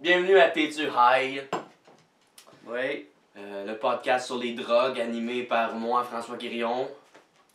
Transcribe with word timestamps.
Bienvenue 0.00 0.38
à 0.38 0.50
T'es-tu 0.50 0.82
High, 0.94 1.42
Oui. 2.66 3.06
euh, 3.38 3.64
le 3.64 3.76
podcast 3.78 4.26
sur 4.26 4.36
les 4.38 4.52
drogues 4.52 5.00
animé 5.00 5.42
par 5.44 5.74
moi, 5.74 6.04
François 6.04 6.36
Quirion. 6.36 6.88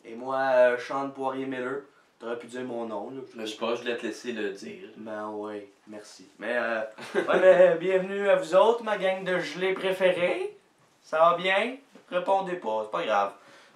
Et 0.04 0.16
moi, 0.16 0.38
euh, 0.56 0.78
Sean 0.80 1.10
Poirier-Miller. 1.10 1.82
T'aurais 2.20 2.38
pu 2.38 2.48
dire 2.48 2.64
mon 2.64 2.86
nom, 2.86 3.10
là. 3.12 3.22
Je 3.38 3.46
sais 3.46 3.58
pas, 3.58 3.76
je 3.76 3.82
voulais 3.82 3.98
te 3.98 4.06
laisser 4.06 4.32
le 4.32 4.50
dire. 4.52 4.90
Ben 4.98 5.30
oui, 5.34 5.64
merci. 5.88 6.28
Mais, 6.40 6.56
euh, 6.56 6.82
ouais, 7.16 7.40
mais 7.40 7.76
bienvenue 7.80 8.30
à 8.30 8.36
vous 8.36 8.56
autres, 8.56 8.84
ma 8.84 8.98
gang 8.98 9.24
de 9.24 9.40
gelés 9.40 9.74
préférés. 9.74 10.56
Ça 11.04 11.20
va 11.20 11.36
bien? 11.38 11.78
Répondez 12.10 12.56
pas, 12.56 12.82
c'est 12.86 12.92
pas 12.92 13.04
grave. 13.06 13.32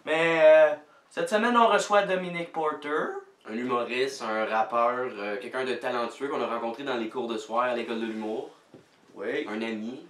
Mais, 0.06 0.40
euh, 0.44 0.74
cette 1.10 1.30
semaine, 1.30 1.56
on 1.58 1.68
reçoit 1.68 2.04
Dominique 2.04 2.52
Porter. 2.52 3.14
Un 3.48 3.54
humoriste, 3.54 4.22
un 4.24 4.46
rappeur, 4.46 5.10
euh, 5.18 5.38
quelqu'un 5.40 5.66
de 5.66 5.76
talentueux 5.76 6.28
qu'on 6.28 6.42
a 6.42 6.48
rencontré 6.48 6.84
dans 6.84 6.98
les 6.98 7.10
cours 7.10 7.28
de 7.28 7.38
soir 7.38 7.66
à 7.66 7.76
l'école 7.76 8.02
de 8.02 8.08
l'humour. 8.08 8.50
Oui. 9.16 9.46
Un 9.48 9.62
ami. 9.62 10.06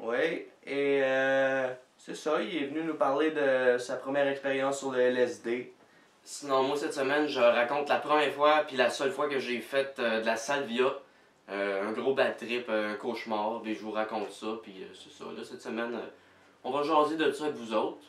Oui. 0.00 0.46
Et, 0.66 1.00
euh, 1.02 1.72
c'est 1.98 2.14
ça, 2.14 2.40
il 2.40 2.56
est 2.56 2.66
venu 2.66 2.82
nous 2.84 2.94
parler 2.94 3.30
de 3.30 3.78
sa 3.78 3.96
première 3.96 4.26
expérience 4.28 4.78
sur 4.78 4.92
le 4.92 5.00
LSD. 5.00 5.72
Sinon, 6.22 6.62
moi, 6.62 6.76
cette 6.76 6.94
semaine, 6.94 7.26
je 7.26 7.40
raconte 7.40 7.88
la 7.88 7.98
première 7.98 8.32
fois 8.32 8.64
puis 8.66 8.76
la 8.76 8.90
seule 8.90 9.10
fois 9.10 9.28
que 9.28 9.38
j'ai 9.38 9.60
fait 9.60 9.94
euh, 9.98 10.20
de 10.20 10.26
la 10.26 10.36
salvia. 10.36 10.92
Euh, 11.50 11.88
un 11.88 11.92
gros 11.92 12.14
bad 12.14 12.36
trip, 12.36 12.68
un 12.68 12.94
cauchemar, 12.94 13.62
puis 13.62 13.74
je 13.74 13.80
vous 13.80 13.90
raconte 13.90 14.30
ça, 14.30 14.58
puis 14.62 14.84
c'est 14.92 15.10
ça. 15.10 15.24
Là, 15.34 15.42
cette 15.42 15.62
semaine, 15.62 15.98
on 16.62 16.70
va 16.70 16.82
jaser 16.82 17.16
de 17.16 17.32
ça 17.32 17.44
avec 17.44 17.56
vous 17.56 17.72
autres. 17.72 18.04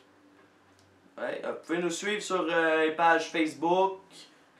Ouais, 1.16 1.40
vous 1.42 1.66
pouvez 1.66 1.78
nous 1.78 1.90
suivre 1.90 2.22
sur 2.22 2.42
les 2.42 2.92
pages 2.92 3.30
Facebook, 3.30 4.00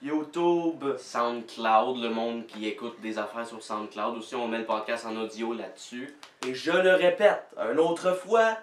YouTube. 0.02 0.96
SoundCloud, 0.98 2.02
le 2.02 2.08
monde 2.08 2.46
qui 2.46 2.66
écoute 2.66 3.00
des 3.00 3.18
affaires 3.18 3.46
sur 3.46 3.62
SoundCloud. 3.62 4.18
Aussi, 4.18 4.34
on 4.34 4.48
met 4.48 4.58
le 4.58 4.64
podcast 4.64 5.06
en 5.06 5.16
audio 5.16 5.52
là-dessus. 5.52 6.14
Et 6.46 6.54
je 6.54 6.72
le 6.72 6.94
répète, 6.94 7.42
une 7.58 7.78
autre 7.78 8.12
fois, 8.12 8.56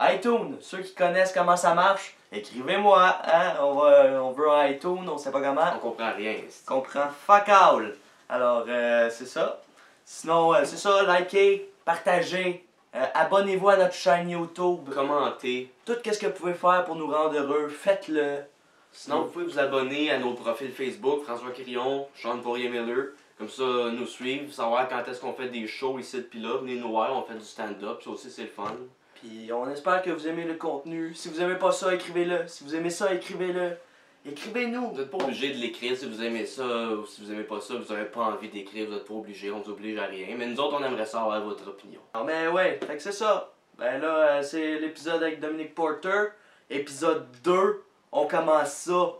iTunes, 0.00 0.56
ceux 0.60 0.78
qui 0.78 0.94
connaissent 0.94 1.32
comment 1.32 1.56
ça 1.56 1.74
marche, 1.74 2.16
écrivez-moi, 2.32 3.18
hein, 3.24 3.54
on, 3.60 3.74
va, 3.74 4.22
on 4.22 4.32
veut 4.32 4.50
un 4.50 4.68
iTunes, 4.68 5.08
on 5.08 5.18
sait 5.18 5.30
pas 5.30 5.40
comment, 5.40 5.74
On 5.76 5.78
comprend 5.78 6.12
rien. 6.16 6.36
on 6.68 6.74
comprend 6.74 7.08
fuck 7.08 7.48
all. 7.48 7.94
Alors, 8.28 8.64
euh, 8.68 9.10
c'est 9.10 9.26
ça. 9.26 9.60
Sinon, 10.04 10.54
euh, 10.54 10.62
c'est 10.64 10.78
ça, 10.78 11.02
likez, 11.02 11.70
partagez, 11.84 12.66
euh, 12.94 13.04
abonnez-vous 13.14 13.68
à 13.68 13.76
notre 13.76 13.94
chaîne 13.94 14.30
YouTube. 14.30 14.92
Commentez. 14.92 15.72
Tout 15.84 15.94
ce 16.02 16.18
que 16.18 16.26
vous 16.26 16.32
pouvez 16.32 16.54
faire 16.54 16.84
pour 16.84 16.96
nous 16.96 17.10
rendre 17.10 17.38
heureux, 17.38 17.68
faites-le. 17.68 18.44
Sinon, 18.92 19.22
vous 19.22 19.30
pouvez 19.30 19.44
vous 19.46 19.58
abonner 19.58 20.10
à 20.10 20.18
nos 20.18 20.34
profils 20.34 20.70
Facebook, 20.70 21.22
François 21.24 21.50
Quirion, 21.50 22.06
Sean 22.14 22.38
Poirier-Miller. 22.38 23.08
Comme 23.38 23.48
ça, 23.48 23.90
nous 23.90 24.06
suivre, 24.06 24.52
savoir 24.52 24.88
quand 24.88 25.02
est-ce 25.08 25.20
qu'on 25.20 25.32
fait 25.32 25.48
des 25.48 25.66
shows 25.66 25.98
ici 25.98 26.20
puis 26.20 26.40
là. 26.40 26.58
Venez 26.58 26.76
nous 26.76 26.90
voir, 26.90 27.16
on 27.16 27.22
fait 27.22 27.38
du 27.38 27.44
stand-up, 27.44 28.02
ça 28.02 28.10
aussi 28.10 28.30
c'est 28.30 28.42
le 28.42 28.48
fun. 28.48 28.76
Puis 29.14 29.50
on 29.52 29.68
espère 29.70 30.02
que 30.02 30.10
vous 30.10 30.28
aimez 30.28 30.44
le 30.44 30.54
contenu. 30.54 31.14
Si 31.14 31.28
vous 31.28 31.40
aimez 31.40 31.56
pas 31.56 31.72
ça, 31.72 31.94
écrivez-le. 31.94 32.46
Si 32.46 32.64
vous 32.64 32.76
aimez 32.76 32.90
ça, 32.90 33.12
écrivez-le. 33.14 33.76
Écrivez-nous. 34.24 34.90
Vous 34.90 34.98
n'êtes 34.98 35.10
pas 35.10 35.18
obligé 35.18 35.52
de 35.52 35.58
l'écrire 35.58 35.96
si 35.96 36.06
vous 36.06 36.22
aimez 36.22 36.46
ça 36.46 36.64
ou 36.64 37.06
si 37.06 37.22
vous 37.22 37.32
aimez 37.32 37.42
pas 37.42 37.60
ça, 37.60 37.74
vous 37.74 37.92
n'avez 37.92 38.06
pas 38.06 38.20
envie 38.20 38.48
d'écrire, 38.48 38.86
vous 38.86 38.94
n'êtes 38.94 39.06
pas 39.06 39.14
obligé, 39.14 39.50
on 39.50 39.60
vous 39.60 39.70
oblige 39.70 39.98
à 39.98 40.04
rien. 40.04 40.36
Mais 40.36 40.46
nous 40.46 40.60
autres, 40.60 40.76
on 40.78 40.84
aimerait 40.84 41.06
savoir 41.06 41.40
votre 41.42 41.66
opinion. 41.68 42.00
Ah 42.14 42.22
mais 42.24 42.46
ouais, 42.48 42.78
fait 42.86 42.96
que 42.96 43.02
c'est 43.02 43.12
ça. 43.12 43.52
Ben 43.78 44.00
là, 44.00 44.36
euh, 44.38 44.42
c'est 44.42 44.78
l'épisode 44.78 45.22
avec 45.22 45.40
Dominique 45.40 45.74
Porter. 45.74 46.28
Épisode 46.70 47.26
2, 47.42 47.82
on 48.12 48.26
commence 48.26 48.72
ça. 48.72 49.12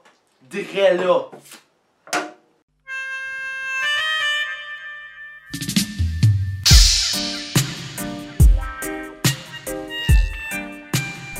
Direct 0.51 1.01
là. 1.01 1.31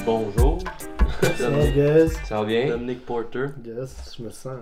Bonjour. 0.05 0.59
Ça 1.37 1.51
va, 1.51 1.67
guys? 1.69 2.11
Ça 2.25 2.41
va 2.41 2.45
bien? 2.45 2.69
Dominique 2.69 3.05
Porter. 3.05 3.47
Yes, 3.65 4.17
je 4.17 4.23
me 4.25 4.31
sens 4.31 4.55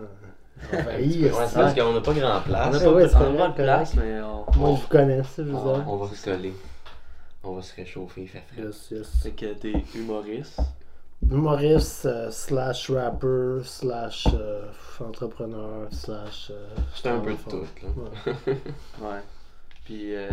envahi. 0.72 1.24
Ouais, 1.24 1.30
c'est 1.46 1.54
parce 1.54 1.74
qu'on 1.74 1.92
n'a 1.92 2.00
pas 2.00 2.12
grand 2.12 2.40
place. 2.40 2.76
Ah, 2.82 2.90
ouais, 2.90 3.04
on 3.04 3.06
a 3.06 3.08
correct, 3.08 3.38
pas 3.38 3.48
de 3.48 3.54
place, 3.54 3.94
mais 3.94 4.20
on... 4.20 4.46
Moi, 4.58 4.76
je 4.76 4.82
vous 4.82 4.88
connais, 4.88 5.22
ça, 5.22 5.44
je 5.44 5.52
On, 5.52 5.76
dire. 5.76 5.88
on 5.88 5.96
va 5.96 6.14
se 6.14 6.24
coller. 6.24 6.52
On 7.42 7.52
va 7.54 7.62
se 7.62 7.74
réchauffer, 7.74 8.22
il 8.22 8.28
fait 8.28 8.42
frais. 8.52 8.64
Yes, 8.64 8.88
yes. 8.90 9.22
Fait 9.22 9.30
que 9.30 9.54
t'es 9.54 9.72
humoriste. 9.94 10.60
Humoriste, 11.28 12.06
euh, 12.06 12.30
slash 12.30 12.90
rapper, 12.90 13.60
slash 13.64 14.26
euh, 14.34 14.64
entrepreneur, 15.00 15.86
slash. 15.92 16.50
euh, 16.50 16.66
C'est 16.94 17.08
un 17.08 17.20
peu 17.20 17.32
de 17.32 17.36
tout, 17.48 17.58
là. 17.82 17.88
Ouais. 17.96 18.56
Ouais. 19.00 19.20
Puis, 19.84 20.14
euh, 20.16 20.28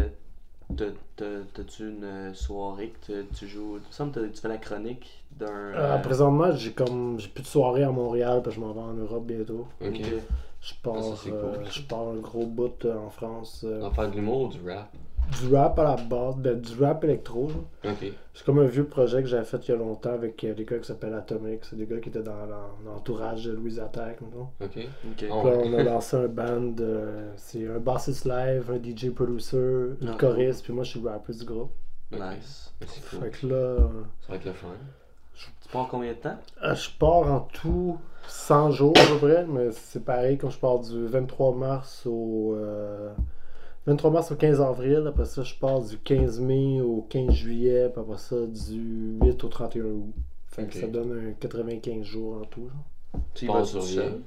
t'as- 0.76 0.86
t'as- 1.16 1.44
t'as-tu 1.54 1.90
une 1.90 2.34
soirée 2.34 2.94
que 3.06 3.22
tu- 3.22 3.28
tu 3.36 3.48
joues... 3.48 3.80
Semble 3.92 4.12
que 4.14 4.20
t'as- 4.22 4.28
tu 4.30 4.42
fais 4.42 4.48
la 4.48 4.58
chronique 4.58 5.24
d'un... 5.32 6.00
Présentement, 6.02 6.52
j'ai 6.56 6.72
comme 6.72 7.20
j'ai 7.20 7.28
plus 7.28 7.44
de 7.44 7.48
soirée 7.48 7.84
à 7.84 7.92
Montréal, 7.92 8.42
parce 8.44 8.56
que 8.56 8.62
je 8.62 8.66
m'en 8.66 8.74
vais 8.74 8.80
en 8.82 8.94
Europe 8.94 9.26
bientôt. 9.26 9.68
Ok. 9.82 10.02
Je 10.62 10.74
pars, 10.82 10.96
Ah, 10.98 11.28
euh, 11.30 11.54
cool. 11.56 11.66
je 11.72 11.82
pars 11.84 12.08
un 12.10 12.16
gros 12.16 12.46
bout 12.46 12.86
en 12.86 13.10
France. 13.12 13.64
On 13.70 13.88
va 13.90 13.92
faire 13.92 14.10
de 14.10 14.16
l'humour 14.16 14.42
ou 14.44 14.48
du 14.48 14.68
rap? 14.68 14.90
Du 15.32 15.54
rap 15.56 15.78
à 15.80 15.84
la 15.84 15.96
base, 15.96 16.36
ben, 16.38 16.60
du 16.60 16.84
rap 16.84 17.04
électro. 17.04 17.50
C'est 18.34 18.46
comme 18.46 18.60
un 18.60 18.66
vieux 18.66 18.86
projet 18.86 19.22
que 19.24 19.28
j'avais 19.28 19.44
fait 19.46 19.58
il 19.68 19.72
y 19.72 19.74
a 19.74 19.78
longtemps 19.78 20.12
avec 20.14 20.44
euh, 20.44 20.54
des 20.54 20.64
gars 20.66 20.78
qui 20.78 20.86
s'appellent 20.88 21.14
Atomic. 21.14 21.66
C'est 21.66 21.76
des 21.76 21.86
gars 21.86 22.00
qui 22.00 22.10
étaient 22.10 22.22
dans 22.24 22.46
l'en- 22.46 22.78
l'entourage 22.92 23.46
de 23.46 23.52
Louise 23.54 23.80
Attack, 23.80 24.22
mettons. 24.22 24.48
Ok. 24.62 24.78
Ok. 25.12 25.26
Oh. 25.32 25.42
Puis 25.42 25.50
là, 25.50 25.58
on 25.66 25.74
a 25.80 25.84
lancé 25.84 26.18
un 26.18 26.28
band. 26.28 26.76
euh, 26.80 27.32
c'est 27.36 27.68
un 27.68 27.80
bassiste 27.80 28.26
live, 28.26 28.72
un 28.72 28.78
DJ 28.82 29.10
producer, 29.12 29.58
une 30.02 30.10
Ah, 30.14 30.18
choriste, 30.20 30.64
puis 30.64 30.74
moi 30.74 30.84
je 30.84 30.92
suis 30.92 31.00
le 31.02 31.10
rapper 31.10 31.34
du 31.34 31.44
groupe. 31.46 31.72
Nice. 32.12 32.74
C'est 32.82 32.88
Fait 33.04 33.18
cool. 33.18 33.30
que 33.32 33.48
là, 33.48 33.56
euh, 33.56 33.78
Ça 34.22 34.30
va 34.30 34.36
être 34.36 34.46
le 34.46 34.54
fun. 34.54 34.68
Tu 35.36 35.70
pars 35.72 35.88
combien 35.90 36.14
de 36.14 36.18
temps? 36.18 36.38
euh, 36.64 36.74
je 36.76 36.90
pars 36.98 37.32
en 37.32 37.42
tout 37.42 37.98
100 38.28 38.72
jours 38.72 38.94
à 38.98 39.06
peu 39.20 39.28
près, 39.28 39.46
mais 39.46 39.72
c'est 39.72 40.04
pareil 40.04 40.38
quand 40.38 40.50
je 40.50 40.58
pars 40.60 40.80
du 40.80 41.06
23 41.08 41.54
mars 41.56 42.04
au. 42.06 42.56
Euh, 43.88 43.92
23 43.92 44.12
mars 44.12 44.32
au 44.32 44.36
15 44.36 44.62
avril, 44.62 45.04
après 45.08 45.26
ça 45.26 45.44
je 45.44 45.56
pars 45.56 45.82
du 45.82 45.98
15 45.98 46.40
mai 46.42 46.82
au 46.82 47.06
15 47.10 47.32
juillet, 47.32 47.90
puis 47.92 48.02
après 48.02 48.18
ça 48.18 48.36
du 48.46 49.18
8 49.22 49.44
au 49.44 49.48
31 49.48 49.84
août. 49.86 50.14
Fait 50.48 50.66
que 50.66 50.74
ça 50.76 50.88
donne 50.88 51.12
un 51.12 51.34
95 51.34 52.04
jours 52.04 52.42
en 52.42 52.46
tout. 52.46 52.68
genre. 52.68 53.22
Tu 53.34 53.46
y 53.46 53.48
vas 53.48 53.64
sur 53.64 53.80
tout 53.82 53.86
seul? 53.86 54.22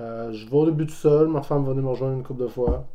Euh, 0.00 0.32
je 0.32 0.46
vais 0.48 0.56
au 0.56 0.66
début 0.66 0.86
tout 0.86 0.92
seul, 0.94 1.28
ma 1.28 1.42
femme 1.42 1.62
va 1.64 1.70
venir 1.70 1.84
me 1.84 1.90
rejoindre 1.90 2.14
une 2.16 2.22
couple 2.24 2.42
de 2.42 2.48
fois. 2.48 2.86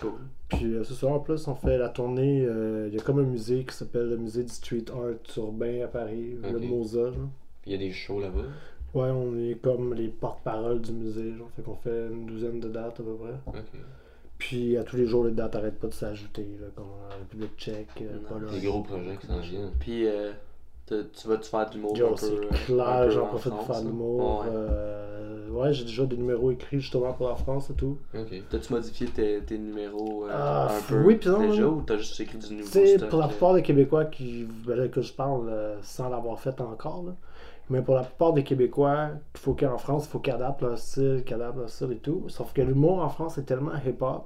Cool. 0.00 0.12
Puis 0.48 0.74
euh, 0.74 0.84
c'est 0.84 0.94
ça, 0.94 1.06
en 1.08 1.18
plus, 1.20 1.46
on 1.48 1.54
fait 1.54 1.76
la 1.78 1.88
tournée. 1.88 2.44
euh, 2.44 2.86
Il 2.88 2.94
y 2.94 2.98
a 3.00 3.02
comme 3.02 3.18
un 3.18 3.24
musée 3.24 3.64
qui 3.64 3.74
s'appelle 3.74 4.08
le 4.08 4.16
musée 4.16 4.44
du 4.44 4.52
street 4.52 4.84
art 4.92 5.14
urbain 5.36 5.82
à 5.84 5.88
Paris, 5.88 6.36
le. 6.42 6.58
MOSA. 6.60 7.10
il 7.66 7.72
y 7.72 7.74
a 7.74 7.78
des 7.78 7.90
shows 7.92 8.20
là-bas? 8.20 8.42
Ouais, 8.94 9.10
on 9.10 9.36
est 9.38 9.54
comme 9.60 9.94
les 9.94 10.08
porte-parole 10.08 10.80
du 10.80 10.92
musée. 10.92 11.34
Genre. 11.36 11.48
Fait 11.56 11.62
qu'on 11.62 11.74
fait 11.76 12.08
une 12.08 12.26
douzaine 12.26 12.60
de 12.60 12.68
dates 12.68 13.00
à 13.00 13.02
peu 13.02 13.14
près. 13.14 13.34
Puis 14.40 14.76
à 14.76 14.82
tous 14.82 14.96
les 14.96 15.06
jours, 15.06 15.24
les 15.24 15.30
dates 15.30 15.54
n'arrêtent 15.54 15.78
pas 15.78 15.86
de 15.88 15.92
s'ajouter. 15.94 16.46
Comme 16.74 16.86
la 17.08 17.16
République 17.16 17.56
tchèque, 17.56 17.86
euh, 18.02 18.18
Pologne. 18.28 18.50
Des 18.60 18.66
gros 18.66 18.80
projets 18.82 19.16
qui 19.20 19.26
s'en 19.28 19.38
viennent. 19.38 19.70
Puis, 19.78 20.06
euh, 20.08 20.32
tu 20.86 21.28
vas-tu 21.28 21.48
faire 21.48 21.68
de 21.70 21.74
l'humour 21.76 21.92
un 21.94 22.14
peu... 22.16 22.26
euh, 22.26 22.48
clair, 22.66 23.10
j'en 23.12 23.22
en 23.22 23.26
profite 23.26 23.52
pour 23.52 23.62
France, 23.62 23.76
faire 23.76 23.84
de 23.84 23.88
l'humour. 23.90 24.40
Ouais. 24.40 24.46
Euh, 24.52 25.50
ouais, 25.50 25.72
j'ai 25.72 25.84
déjà 25.84 26.04
des 26.06 26.16
numéros 26.16 26.50
écrits 26.50 26.80
justement 26.80 27.12
pour 27.12 27.28
la 27.28 27.36
France 27.36 27.70
et 27.70 27.74
tout. 27.74 27.98
Ok. 28.12 28.42
T'as-tu 28.50 28.72
modifié 28.72 29.06
tes, 29.08 29.40
tes 29.42 29.58
numéros 29.58 30.24
euh, 30.26 30.30
Ah, 30.32 30.68
un 30.76 30.80
peu 30.88 31.00
oui, 31.04 31.14
puis 31.16 31.28
non, 31.28 31.40
déjà 31.48 31.66
ou 31.68 31.82
t'as 31.86 31.96
juste 31.98 32.18
écrit 32.18 32.38
du 32.38 32.54
nouveau 32.54 32.66
Tu 32.66 32.72
sais, 32.72 32.96
stock? 32.96 33.08
pour 33.10 33.18
la 33.20 33.26
euh? 33.26 33.28
plupart 33.28 33.54
des 33.54 33.62
Québécois 33.62 34.06
qui, 34.06 34.46
ben 34.66 34.76
là, 34.76 34.88
que 34.88 35.00
je 35.02 35.12
parle 35.12 35.48
euh, 35.48 35.76
sans 35.82 36.08
l'avoir 36.08 36.40
fait 36.40 36.60
encore, 36.60 37.04
là, 37.06 37.12
mais 37.70 37.80
pour 37.82 37.94
la 37.94 38.02
plupart 38.02 38.32
des 38.32 38.42
Québécois, 38.44 39.08
il 39.34 39.40
faut 39.40 39.54
qu'en 39.54 39.78
France, 39.78 40.06
il 40.06 40.10
faut 40.10 40.18
qu'ils 40.18 40.32
adaptent 40.34 40.62
leur 40.62 40.76
style, 40.78 41.22
qu'ils 41.24 41.34
adaptent 41.36 41.56
leur 41.58 41.70
style 41.70 41.92
et 41.92 41.96
tout. 41.98 42.24
Sauf 42.28 42.52
que 42.52 42.60
l'humour 42.62 42.98
en 43.02 43.08
France 43.08 43.38
est 43.38 43.44
tellement 43.44 43.72
hip-hop 43.86 44.24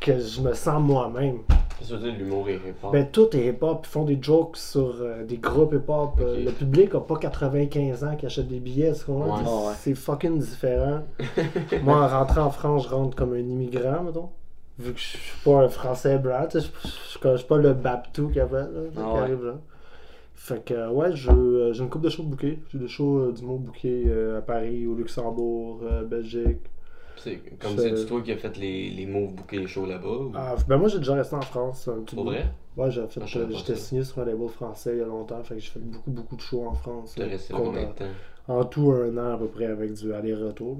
que 0.00 0.18
je 0.18 0.40
me 0.42 0.52
sens 0.52 0.82
moi-même. 0.82 1.38
Qu'est-ce 1.78 1.90
que 1.90 1.94
tu 1.96 2.00
veux 2.02 2.10
dire, 2.10 2.18
l'humour 2.18 2.48
et 2.48 2.54
hip-hop? 2.56 2.92
Ben, 2.92 3.08
tout 3.10 3.34
est 3.36 3.46
hip-hop. 3.46 3.84
Ils 3.84 3.88
font 3.88 4.04
des 4.04 4.18
jokes 4.20 4.56
sur 4.56 4.94
euh, 5.00 5.24
des 5.24 5.38
groupes 5.38 5.72
hip-hop. 5.72 6.20
Euh, 6.20 6.44
le 6.44 6.50
public 6.52 6.94
a 6.94 7.00
pas 7.00 7.16
95 7.16 8.04
ans 8.04 8.16
qui 8.16 8.26
achète 8.26 8.48
des 8.48 8.60
billets. 8.60 8.90
Ouais. 8.90 8.94
C'est- 8.96 9.04
Ah 9.08 9.68
ouais. 9.68 9.72
C'est 9.78 9.94
fucking 9.94 10.38
différent. 10.38 11.00
Moi, 11.82 11.96
en 11.96 12.08
rentrant 12.08 12.42
en 12.42 12.50
France, 12.50 12.84
je 12.84 12.94
rentre 12.94 13.16
comme 13.16 13.32
un 13.32 13.38
immigrant, 13.38 14.02
mettons. 14.02 14.28
Vu 14.78 14.92
que 14.92 14.98
je 14.98 15.04
suis 15.16 15.38
pas 15.44 15.62
un 15.62 15.68
français 15.68 16.18
blanc, 16.18 16.48
je 16.52 16.58
suis 16.58 17.46
pas 17.48 17.56
le 17.56 17.72
Babtou 17.72 18.28
qui 18.28 18.40
avait, 18.40 18.58
là, 18.62 18.66
qui 18.92 18.98
Ah 19.00 19.12
ouais. 19.14 19.20
arrive 19.20 19.44
là. 19.44 19.54
Fait 20.44 20.62
que, 20.62 20.74
euh, 20.74 20.90
ouais, 20.90 21.06
euh, 21.30 21.72
j'ai 21.72 21.82
une 21.82 21.88
couple 21.88 22.04
de 22.04 22.10
shows 22.10 22.22
bookés. 22.24 22.58
J'ai 22.68 22.78
des 22.78 22.86
shows 22.86 23.18
euh, 23.18 23.32
du 23.32 23.42
mot 23.42 23.58
euh, 23.86 24.36
à 24.38 24.42
Paris, 24.42 24.86
au 24.86 24.94
Luxembourg, 24.94 25.80
Belgique. 26.06 26.58
C'est 27.16 27.36
comme 27.58 27.78
c'est 27.78 28.04
toi 28.04 28.20
qui 28.20 28.30
as 28.30 28.36
fait 28.36 28.54
les, 28.58 28.90
les 28.90 29.06
moves 29.06 29.30
les 29.52 29.66
shows 29.66 29.86
là-bas 29.86 30.06
ou... 30.06 30.32
Ah, 30.34 30.54
ben 30.68 30.76
moi, 30.76 30.88
j'ai 30.88 30.98
déjà 30.98 31.14
resté 31.14 31.34
en 31.34 31.40
France 31.40 31.88
un 31.88 32.02
petit 32.02 32.14
Pour 32.14 32.24
bout. 32.24 32.32
vrai? 32.32 32.44
Ouais, 32.76 32.90
j'ai 32.90 33.06
fait, 33.06 33.20
Ah, 33.22 33.26
j'étais 33.26 33.76
signé 33.76 34.04
sur 34.04 34.18
un 34.20 34.26
label 34.26 34.46
français 34.50 34.90
il 34.96 34.98
y 34.98 35.02
a 35.02 35.06
longtemps, 35.06 35.42
fait 35.42 35.54
que 35.54 35.60
j'ai 35.62 35.70
fait 35.70 35.80
beaucoup, 35.80 36.10
beaucoup 36.10 36.36
de 36.36 36.42
shows 36.42 36.66
en 36.66 36.74
France. 36.74 37.14
T'as 37.16 37.24
resté 37.24 37.54
combien 37.54 37.88
de 37.88 37.92
temps? 37.92 38.04
En 38.46 38.66
tout, 38.66 38.92
un 38.92 39.16
an 39.16 39.32
à 39.32 39.38
peu 39.38 39.46
près 39.46 39.64
avec 39.64 39.94
du 39.94 40.12
aller-retour. 40.12 40.76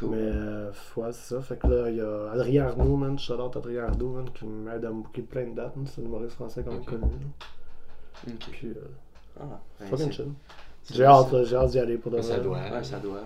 Cool. 0.00 0.08
Mais 0.10 0.16
euh, 0.20 0.70
ouais, 0.96 1.12
c'est 1.12 1.34
ça. 1.36 1.40
Fait 1.40 1.56
que 1.56 1.68
là, 1.68 1.88
il 1.88 1.98
y 1.98 2.00
a 2.00 2.32
Adrien 2.32 2.66
Arnaud, 2.66 2.96
man. 2.96 3.16
Shout 3.16 3.34
out 3.34 3.56
Adrien 3.56 3.84
Arnaud, 3.84 4.10
man, 4.14 4.24
qui 4.34 4.44
m'aide 4.44 4.84
à 4.84 4.90
me 4.90 5.02
booker 5.02 5.22
plein 5.22 5.46
de 5.50 5.54
dates. 5.54 5.74
C'est 5.86 6.00
un 6.00 6.04
humoriste 6.04 6.32
français 6.34 6.64
quand 6.64 6.72
même 6.72 6.84
connu. 6.84 7.02
là. 7.02 7.08
Ok. 8.26 8.48
Puis, 8.50 8.68
euh, 8.68 8.74
Ah, 9.40 9.44
ben, 9.80 9.86
fucking 9.86 10.10
chill. 10.12 10.28
J'ai 10.92 11.04
hâte, 11.04 11.44
j'ai 11.44 11.56
hâte 11.56 11.70
d'y 11.70 11.78
aller 11.78 11.96
pour 11.98 12.10
de 12.10 12.16
Ouais, 12.16 12.22
vrai. 12.22 12.34
ça 12.36 12.40
doit. 12.40 12.56
Ouais, 12.58 12.84
ça 12.84 12.98
doit. 12.98 13.20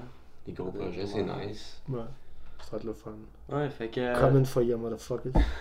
Des 0.46 0.52
gros 0.52 0.70
projets, 0.70 1.06
c'est 1.06 1.22
nice. 1.22 1.80
Ouais. 1.88 2.00
Ça 2.60 2.70
va 2.72 2.78
être 2.78 2.84
le 2.84 2.92
fun. 2.92 3.12
Ouais, 3.50 3.68
fait 3.70 3.88
que. 3.88 4.00
euh, 4.00 4.20
Coming 4.20 4.44
for 4.44 4.62
you, 4.62 4.76
motherfuckers. 4.76 5.32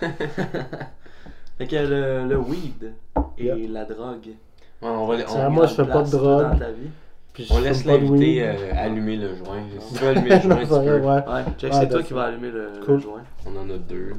fait 1.58 1.66
que 1.66 1.76
le, 1.76 2.26
le 2.28 2.38
weed 2.38 2.92
et 3.38 3.66
la 3.68 3.84
drogue. 3.84 4.26
Ouais, 4.82 4.88
on 4.88 5.06
va, 5.06 5.22
Tiens, 5.22 5.46
on, 5.46 5.50
moi, 5.50 5.66
je 5.66 5.74
fais 5.74 5.86
pas 5.86 6.02
de 6.02 6.10
drogue. 6.10 6.50
Dans 6.52 6.58
ta 6.58 6.70
vie? 6.72 6.88
Puis 7.32 7.44
je 7.44 7.54
on 7.54 7.60
laisse 7.60 7.84
l'invité 7.86 8.42
euh, 8.46 8.72
allumer 8.76 9.16
le 9.16 9.34
joint. 9.36 9.62
Si 9.80 9.94
tu 9.94 10.00
veux 10.00 10.08
allumer 10.08 10.30
le 10.30 10.40
joint, 10.42 10.62
tu 10.62 10.66
peux. 10.68 10.98
ouais. 10.98 11.04
Ouais, 11.06 11.44
check, 11.56 11.72
Ouais, 11.72 11.80
c'est 11.80 11.88
toi 11.88 12.02
qui 12.02 12.12
vas 12.12 12.24
allumer 12.24 12.50
le, 12.50 12.68
joint. 12.98 13.22
On 13.46 13.56
en 13.56 13.70
a 13.70 13.78
deux. 13.78 14.12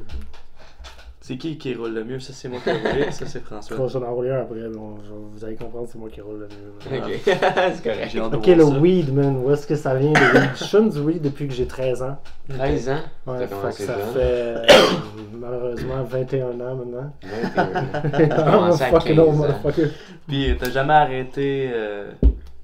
C'est 1.26 1.38
qui 1.38 1.58
qui 1.58 1.74
roule 1.74 1.94
le 1.94 2.04
mieux? 2.04 2.20
Ça, 2.20 2.34
c'est 2.34 2.50
moi 2.50 2.60
qui 2.62 2.70
roule. 2.70 2.82
Ça, 3.14 3.26
c'est 3.26 3.42
François. 3.46 3.78
Faut 3.78 3.84
que 3.86 3.90
j'en 3.94 4.02
enroule 4.04 4.30
un 4.30 4.42
après, 4.42 4.60
je- 4.60 4.68
vous 4.68 5.46
allez 5.46 5.56
comprendre, 5.56 5.88
c'est 5.90 5.98
moi 5.98 6.10
qui 6.10 6.20
roule 6.20 6.50
le 6.90 6.98
mieux. 6.98 7.00
Ok, 7.02 7.22
c'est 7.26 7.82
correct. 7.82 8.36
Ok, 8.36 8.48
le 8.48 8.66
ça. 8.66 8.70
weed, 8.80 9.14
man, 9.14 9.38
où 9.38 9.50
est-ce 9.52 9.66
que 9.66 9.78
ça 9.78 9.96
vient 9.96 10.12
le 10.12 10.40
weed? 10.42 10.50
Je 10.58 10.64
fume 10.66 10.90
du 10.90 11.00
weed 11.00 11.22
depuis 11.22 11.48
que 11.48 11.54
j'ai 11.54 11.66
13 11.66 12.04
ans. 12.04 12.18
13 12.50 12.90
ans? 12.90 12.98
Ouais, 13.26 13.48
que 13.48 13.72
ça 13.72 13.98
jeune. 13.98 14.14
fait 14.14 14.20
euh, 14.20 14.66
malheureusement 15.40 16.04
21 16.04 16.46
ans 16.60 16.76
maintenant. 16.76 17.14
21. 17.24 18.10
T'as 18.10 18.20
I'm 18.20 18.32
a 18.34 18.52
commencé 18.52 18.84
à 18.84 18.90
fucking 18.90 19.16
15 19.16 19.20
old 19.20 19.30
ans. 19.30 19.34
motherfucker. 19.38 19.88
Puis 20.28 20.58
t'as 20.60 20.70
jamais 20.72 20.94
arrêté 20.94 21.70
euh, 21.74 22.12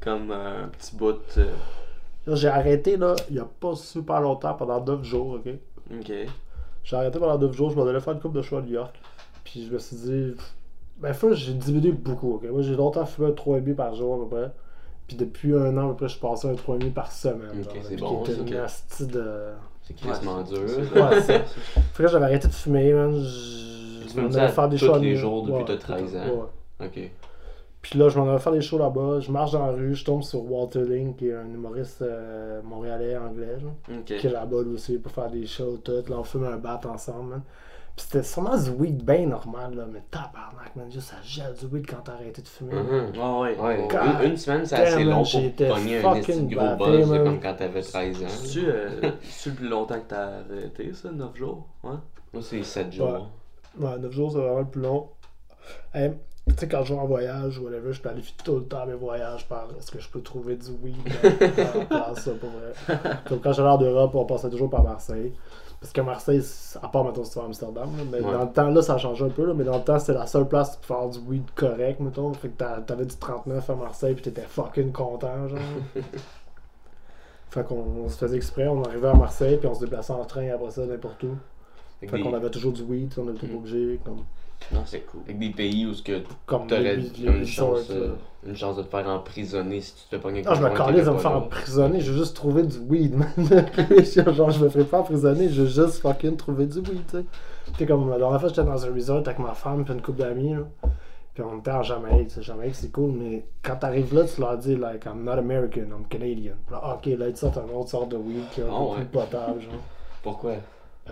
comme 0.01 0.31
euh, 0.31 0.65
un 0.65 0.67
petit 0.67 0.97
bout. 0.97 1.15
euh, 1.37 1.45
Là, 2.27 2.35
J'ai 2.35 2.49
arrêté 2.49 2.97
là, 2.97 3.15
il 3.29 3.37
y 3.37 3.39
a 3.39 3.47
pas 3.59 3.75
super 3.75 4.19
longtemps, 4.19 4.53
pendant 4.53 4.83
9 4.83 5.01
jours, 5.05 5.35
ok? 5.45 5.53
Ok. 5.97 6.11
J'ai 6.89 6.95
arrêté 6.95 7.19
pendant 7.19 7.37
9 7.37 7.55
jours, 7.55 7.69
je 7.69 7.75
m'en 7.75 7.85
allais 7.85 7.99
faire 7.99 8.13
une 8.13 8.19
coupe 8.19 8.33
de 8.33 8.41
choix 8.41 8.59
à 8.59 8.61
New 8.63 8.71
York. 8.71 8.95
Puis 9.43 9.63
je 9.67 9.71
me 9.71 9.77
suis 9.77 9.95
dit, 9.95 10.33
ben 10.97 11.13
first 11.13 11.35
j'ai 11.35 11.53
diminué 11.53 11.91
beaucoup? 11.91 12.41
Moi 12.51 12.63
j'ai 12.63 12.75
longtemps 12.75 13.05
fumé 13.05 13.27
un 13.27 13.31
3,5 13.31 13.75
par 13.75 13.93
jour 13.93 14.15
à 14.15 14.17
peu 14.17 14.35
près. 14.35 14.51
Puis 15.07 15.15
depuis 15.15 15.53
un 15.55 15.77
an 15.77 15.85
à 15.85 15.89
peu 15.89 15.95
près, 15.97 16.07
je 16.07 16.13
suis 16.13 16.19
passé 16.21 16.47
à 16.47 16.51
un 16.51 16.55
3,5 16.55 16.91
par 16.91 17.11
semaine. 17.11 17.61
Ok, 17.61 17.77
c'est 17.83 17.95
bon, 17.95 18.23
qui 18.23 18.31
était 18.31 18.39
ça, 18.39 18.41
une 18.47 18.53
ok. 18.55 18.65
asti 18.65 19.05
de... 19.05 19.25
C'est 19.83 19.95
crissement 19.95 20.41
dur. 20.41 20.61
Ouais, 20.95 21.21
c'est- 21.21 21.43
Fait 21.93 22.03
que 22.03 22.09
j'avais 22.09 22.25
arrêté 22.25 22.47
de 22.47 22.53
fumer, 22.53 22.91
man. 22.93 23.13
Je 23.13 24.07
Tu 24.07 24.31
ça 24.31 24.47
faire 24.49 24.69
des 24.69 24.77
tous 24.77 24.85
shows 24.87 24.93
à 24.95 24.99
les 24.99 25.15
jours 25.15 25.43
depuis 25.43 25.59
Ouais, 25.59 25.65
t'as 25.65 25.77
tout 25.77 25.91
le 25.91 26.07
13 26.07 26.13
temps, 26.13 26.41
ans. 26.41 26.49
Ok. 26.85 27.11
Puis 27.81 27.97
là, 27.97 28.09
je 28.09 28.19
m'en 28.19 28.29
allais 28.29 28.39
faire 28.39 28.51
des 28.51 28.61
shows 28.61 28.77
là-bas. 28.77 29.21
Je 29.21 29.31
marche 29.31 29.51
dans 29.51 29.65
la 29.65 29.71
rue, 29.71 29.95
je 29.95 30.03
tombe 30.03 30.21
sur 30.21 30.43
Walter 30.51 30.83
Link, 30.83 31.17
qui 31.17 31.29
est 31.29 31.33
un 31.33 31.45
humoriste 31.45 32.01
euh, 32.01 32.61
montréalais 32.61 33.15
anglais, 33.17 33.57
genre, 33.59 33.75
qui 34.05 34.13
est 34.13 34.23
là-bas 34.23 34.63
lui 34.63 34.73
aussi 34.73 34.97
pour 34.97 35.11
faire 35.11 35.29
des 35.29 35.45
shows, 35.45 35.77
tout. 35.83 36.03
Là, 36.09 36.17
on 36.19 36.23
fume 36.23 36.43
un 36.43 36.57
bat 36.57 36.81
ensemble, 36.85 37.29
man. 37.29 37.41
Puis 37.95 38.05
c'était 38.09 38.23
sûrement 38.23 38.55
du 38.57 38.69
weed 38.69 39.03
bien 39.03 39.25
normal, 39.25 39.75
là, 39.75 39.85
mais 39.91 40.01
tabarnak, 40.11 40.75
man. 40.75 40.91
Juste 40.91 41.09
ça 41.09 41.15
gèle 41.23 41.53
du 41.53 41.65
weed 41.67 41.85
quand 41.89 42.01
t'as 42.03 42.13
arrêté 42.13 42.41
de 42.41 42.47
fumer. 42.47 42.73
Ah 43.19 43.39
ouais. 43.39 43.57
Ouais, 43.57 43.87
une, 44.23 44.31
une 44.31 44.37
semaine, 44.37 44.65
c'est 44.65 44.75
assez 44.75 45.03
long 45.03 45.23
j'étais 45.23 45.67
pour 45.67 45.77
pogner 45.77 45.97
un 45.97 46.01
gros 46.01 46.85
buzz, 46.85 47.09
man. 47.09 47.23
comme 47.23 47.39
quand 47.39 47.55
t'avais 47.55 47.81
13 47.81 48.23
ans. 48.23 48.27
C'est-tu 48.27 48.65
euh, 48.67 48.89
c'est-tu 49.23 49.49
le 49.49 49.55
plus 49.55 49.69
longtemps 49.69 49.99
que 49.99 50.07
t'as 50.07 50.39
arrêté, 50.49 50.93
ça 50.93 51.11
9 51.11 51.35
jours? 51.35 51.67
Ouais. 51.83 51.95
Moi, 52.33 52.43
c'est 52.43 52.61
7 52.63 52.91
jours. 52.93 53.29
Ouais, 53.77 53.97
9 53.99 54.11
jours, 54.11 54.31
c'est 54.31 54.37
vraiment 54.39 54.59
le 54.59 54.65
plus 54.65 54.81
long. 54.81 55.07
Hey, 55.93 56.11
tu 56.49 56.59
sais, 56.59 56.67
quand 56.67 56.83
je 56.83 56.93
vais 56.93 56.99
en 56.99 57.05
voyage 57.07 57.57
ou 57.59 57.63
whatever, 57.65 57.91
je 57.93 58.01
planifie 58.01 58.33
tout 58.43 58.55
le 58.57 58.63
temps 58.65 58.85
mes 58.85 58.93
voyages 58.93 59.47
par 59.47 59.67
est-ce 59.77 59.91
que 59.91 59.99
je 59.99 60.09
peux 60.09 60.21
trouver 60.21 60.55
du 60.55 60.71
dans- 60.71 61.97
dans 61.97 62.15
ça, 62.15 62.31
pour 62.39 62.49
vrai. 62.49 62.99
Comme 63.27 63.39
quand 63.39 63.53
j'allais 63.53 63.69
en 63.69 63.77
Europe, 63.81 64.15
on 64.15 64.25
passait 64.25 64.49
toujours 64.49 64.69
par 64.69 64.83
Marseille. 64.83 65.33
Parce 65.81 65.93
que 65.93 66.01
Marseille, 66.01 66.41
à 66.83 66.89
part 66.89 67.05
mettons 67.05 67.23
si 67.23 67.31
tu 67.31 67.37
vas 67.37 67.43
à 67.43 67.47
Amsterdam, 67.47 67.89
là, 67.97 68.03
mais 68.11 68.19
Ouais. 68.19 68.33
dans 68.33 68.43
le 68.43 68.51
temps, 68.51 68.69
là, 68.69 68.81
ça 68.81 68.95
a 68.95 68.97
changé 68.97 69.23
un 69.23 69.29
peu, 69.29 69.45
là, 69.45 69.53
mais 69.53 69.63
dans 69.63 69.77
le 69.77 69.83
temps, 69.83 69.97
c'était 69.97 70.13
la 70.17 70.27
seule 70.27 70.45
place 70.47 70.75
pour 70.75 70.85
faire 70.97 71.07
du 71.09 71.19
weed 71.19 71.49
correct, 71.55 72.01
mettons. 72.01 72.33
Fait 72.33 72.49
que 72.49 72.57
t'a- 72.57 72.81
t'avais 72.85 73.05
du 73.05 73.15
39 73.15 73.69
à 73.69 73.75
Marseille, 73.75 74.13
puis 74.13 74.23
t'étais 74.23 74.41
fucking 74.41 74.91
content, 74.91 75.47
genre. 75.47 75.59
fait 77.49 77.63
qu'on 77.65 77.75
on 78.05 78.09
se 78.09 78.17
faisait 78.17 78.35
exprès, 78.37 78.67
on 78.67 78.83
arrivait 78.83 79.07
à 79.07 79.13
Marseille, 79.13 79.57
puis 79.57 79.67
on 79.67 79.73
se 79.73 79.79
déplaçait 79.79 80.13
en 80.13 80.25
train 80.25 80.49
après 80.53 80.71
ça, 80.71 80.85
n'importe 80.85 81.23
où. 81.23 81.35
Fait 81.99 82.07
qu'on 82.21 82.33
avait 82.33 82.49
toujours 82.49 82.71
du 82.73 82.83
weed, 82.83 83.13
on 83.17 83.33
était 83.33 83.53
obligé, 83.53 83.99
comme, 84.05 84.23
Non, 84.73 84.81
c'est 84.85 84.99
cool. 85.01 85.21
avec 85.25 85.39
des 85.39 85.49
pays 85.49 85.85
où 85.85 85.93
ce 85.93 86.03
que 86.03 86.21
comme 86.45 86.67
les- 86.69 86.95
les 86.97 87.25
une, 87.25 87.45
chance, 87.45 87.89
là. 87.89 87.95
euh, 87.95 88.15
une 88.45 88.55
chance 88.55 88.77
de 88.77 88.83
te 88.83 88.89
faire 88.89 89.07
emprisonner 89.07 89.81
si 89.81 89.95
tu 89.95 90.01
te 90.03 90.09
fais 90.15 90.19
pogner 90.21 90.43
Ah, 90.45 90.53
je 90.53 90.61
me 90.63 90.69
calais 90.69 91.01
de 91.01 91.09
me 91.09 91.17
faire 91.17 91.31
emprisonner, 91.37 91.99
j'ai 92.01 92.13
juste 92.13 92.35
trouvé 92.35 92.63
du 92.63 92.77
weed, 92.77 93.15
man. 93.15 93.31
genre, 94.35 94.51
je 94.51 94.63
me 94.63 94.69
ferais 94.69 94.83
pas 94.85 94.99
emprisonner, 94.99 95.49
j'ai 95.49 95.65
juste 95.65 96.01
fucking 96.01 96.35
trouvé 96.37 96.65
du 96.67 96.79
weed, 96.79 97.05
tu 97.09 97.17
sais. 97.17 97.25
Tu 97.67 97.73
sais, 97.79 97.85
comme 97.85 98.09
la 98.09 98.17
dernière 98.17 98.39
fois, 98.39 98.49
j'étais 98.49 98.63
dans 98.63 98.85
un 98.85 98.93
resort 98.93 99.17
avec 99.25 99.39
ma 99.39 99.53
femme 99.53 99.83
puis 99.85 99.93
une 99.93 100.01
couple 100.01 100.19
d'amis, 100.19 100.53
là. 100.53 100.67
Puis 101.33 101.43
on 101.43 101.59
était 101.59 101.71
en 101.71 101.83
Jamaïque, 101.83 102.27
tu 102.27 102.33
sais, 102.35 102.41
Jamaïque 102.41 102.75
c'est 102.75 102.91
cool, 102.91 103.11
mais 103.11 103.45
quand 103.63 103.77
t'arrives 103.77 104.13
là, 104.13 104.25
tu 104.25 104.41
leur 104.41 104.57
dis, 104.57 104.75
like, 104.75 105.05
I'm 105.05 105.23
not 105.23 105.33
American, 105.39 105.81
I'm 105.97 106.05
Canadian. 106.09 106.55
Puis 106.67 106.75
là, 106.75 106.95
ok, 106.95 107.05
là, 107.17 107.27
ils 107.27 107.33
te 107.33 107.39
sortent 107.39 107.57
un 107.59 107.73
autre 107.73 107.89
sort 107.89 108.07
de 108.07 108.17
weed 108.17 108.43
qui 108.51 108.59
est 108.61 108.65
un 108.65 108.67
Ah, 108.71 108.79
peu 108.89 108.95
plus 108.97 109.05
potable, 109.05 109.61
genre. 109.61 109.71
Pourquoi? 110.21 110.55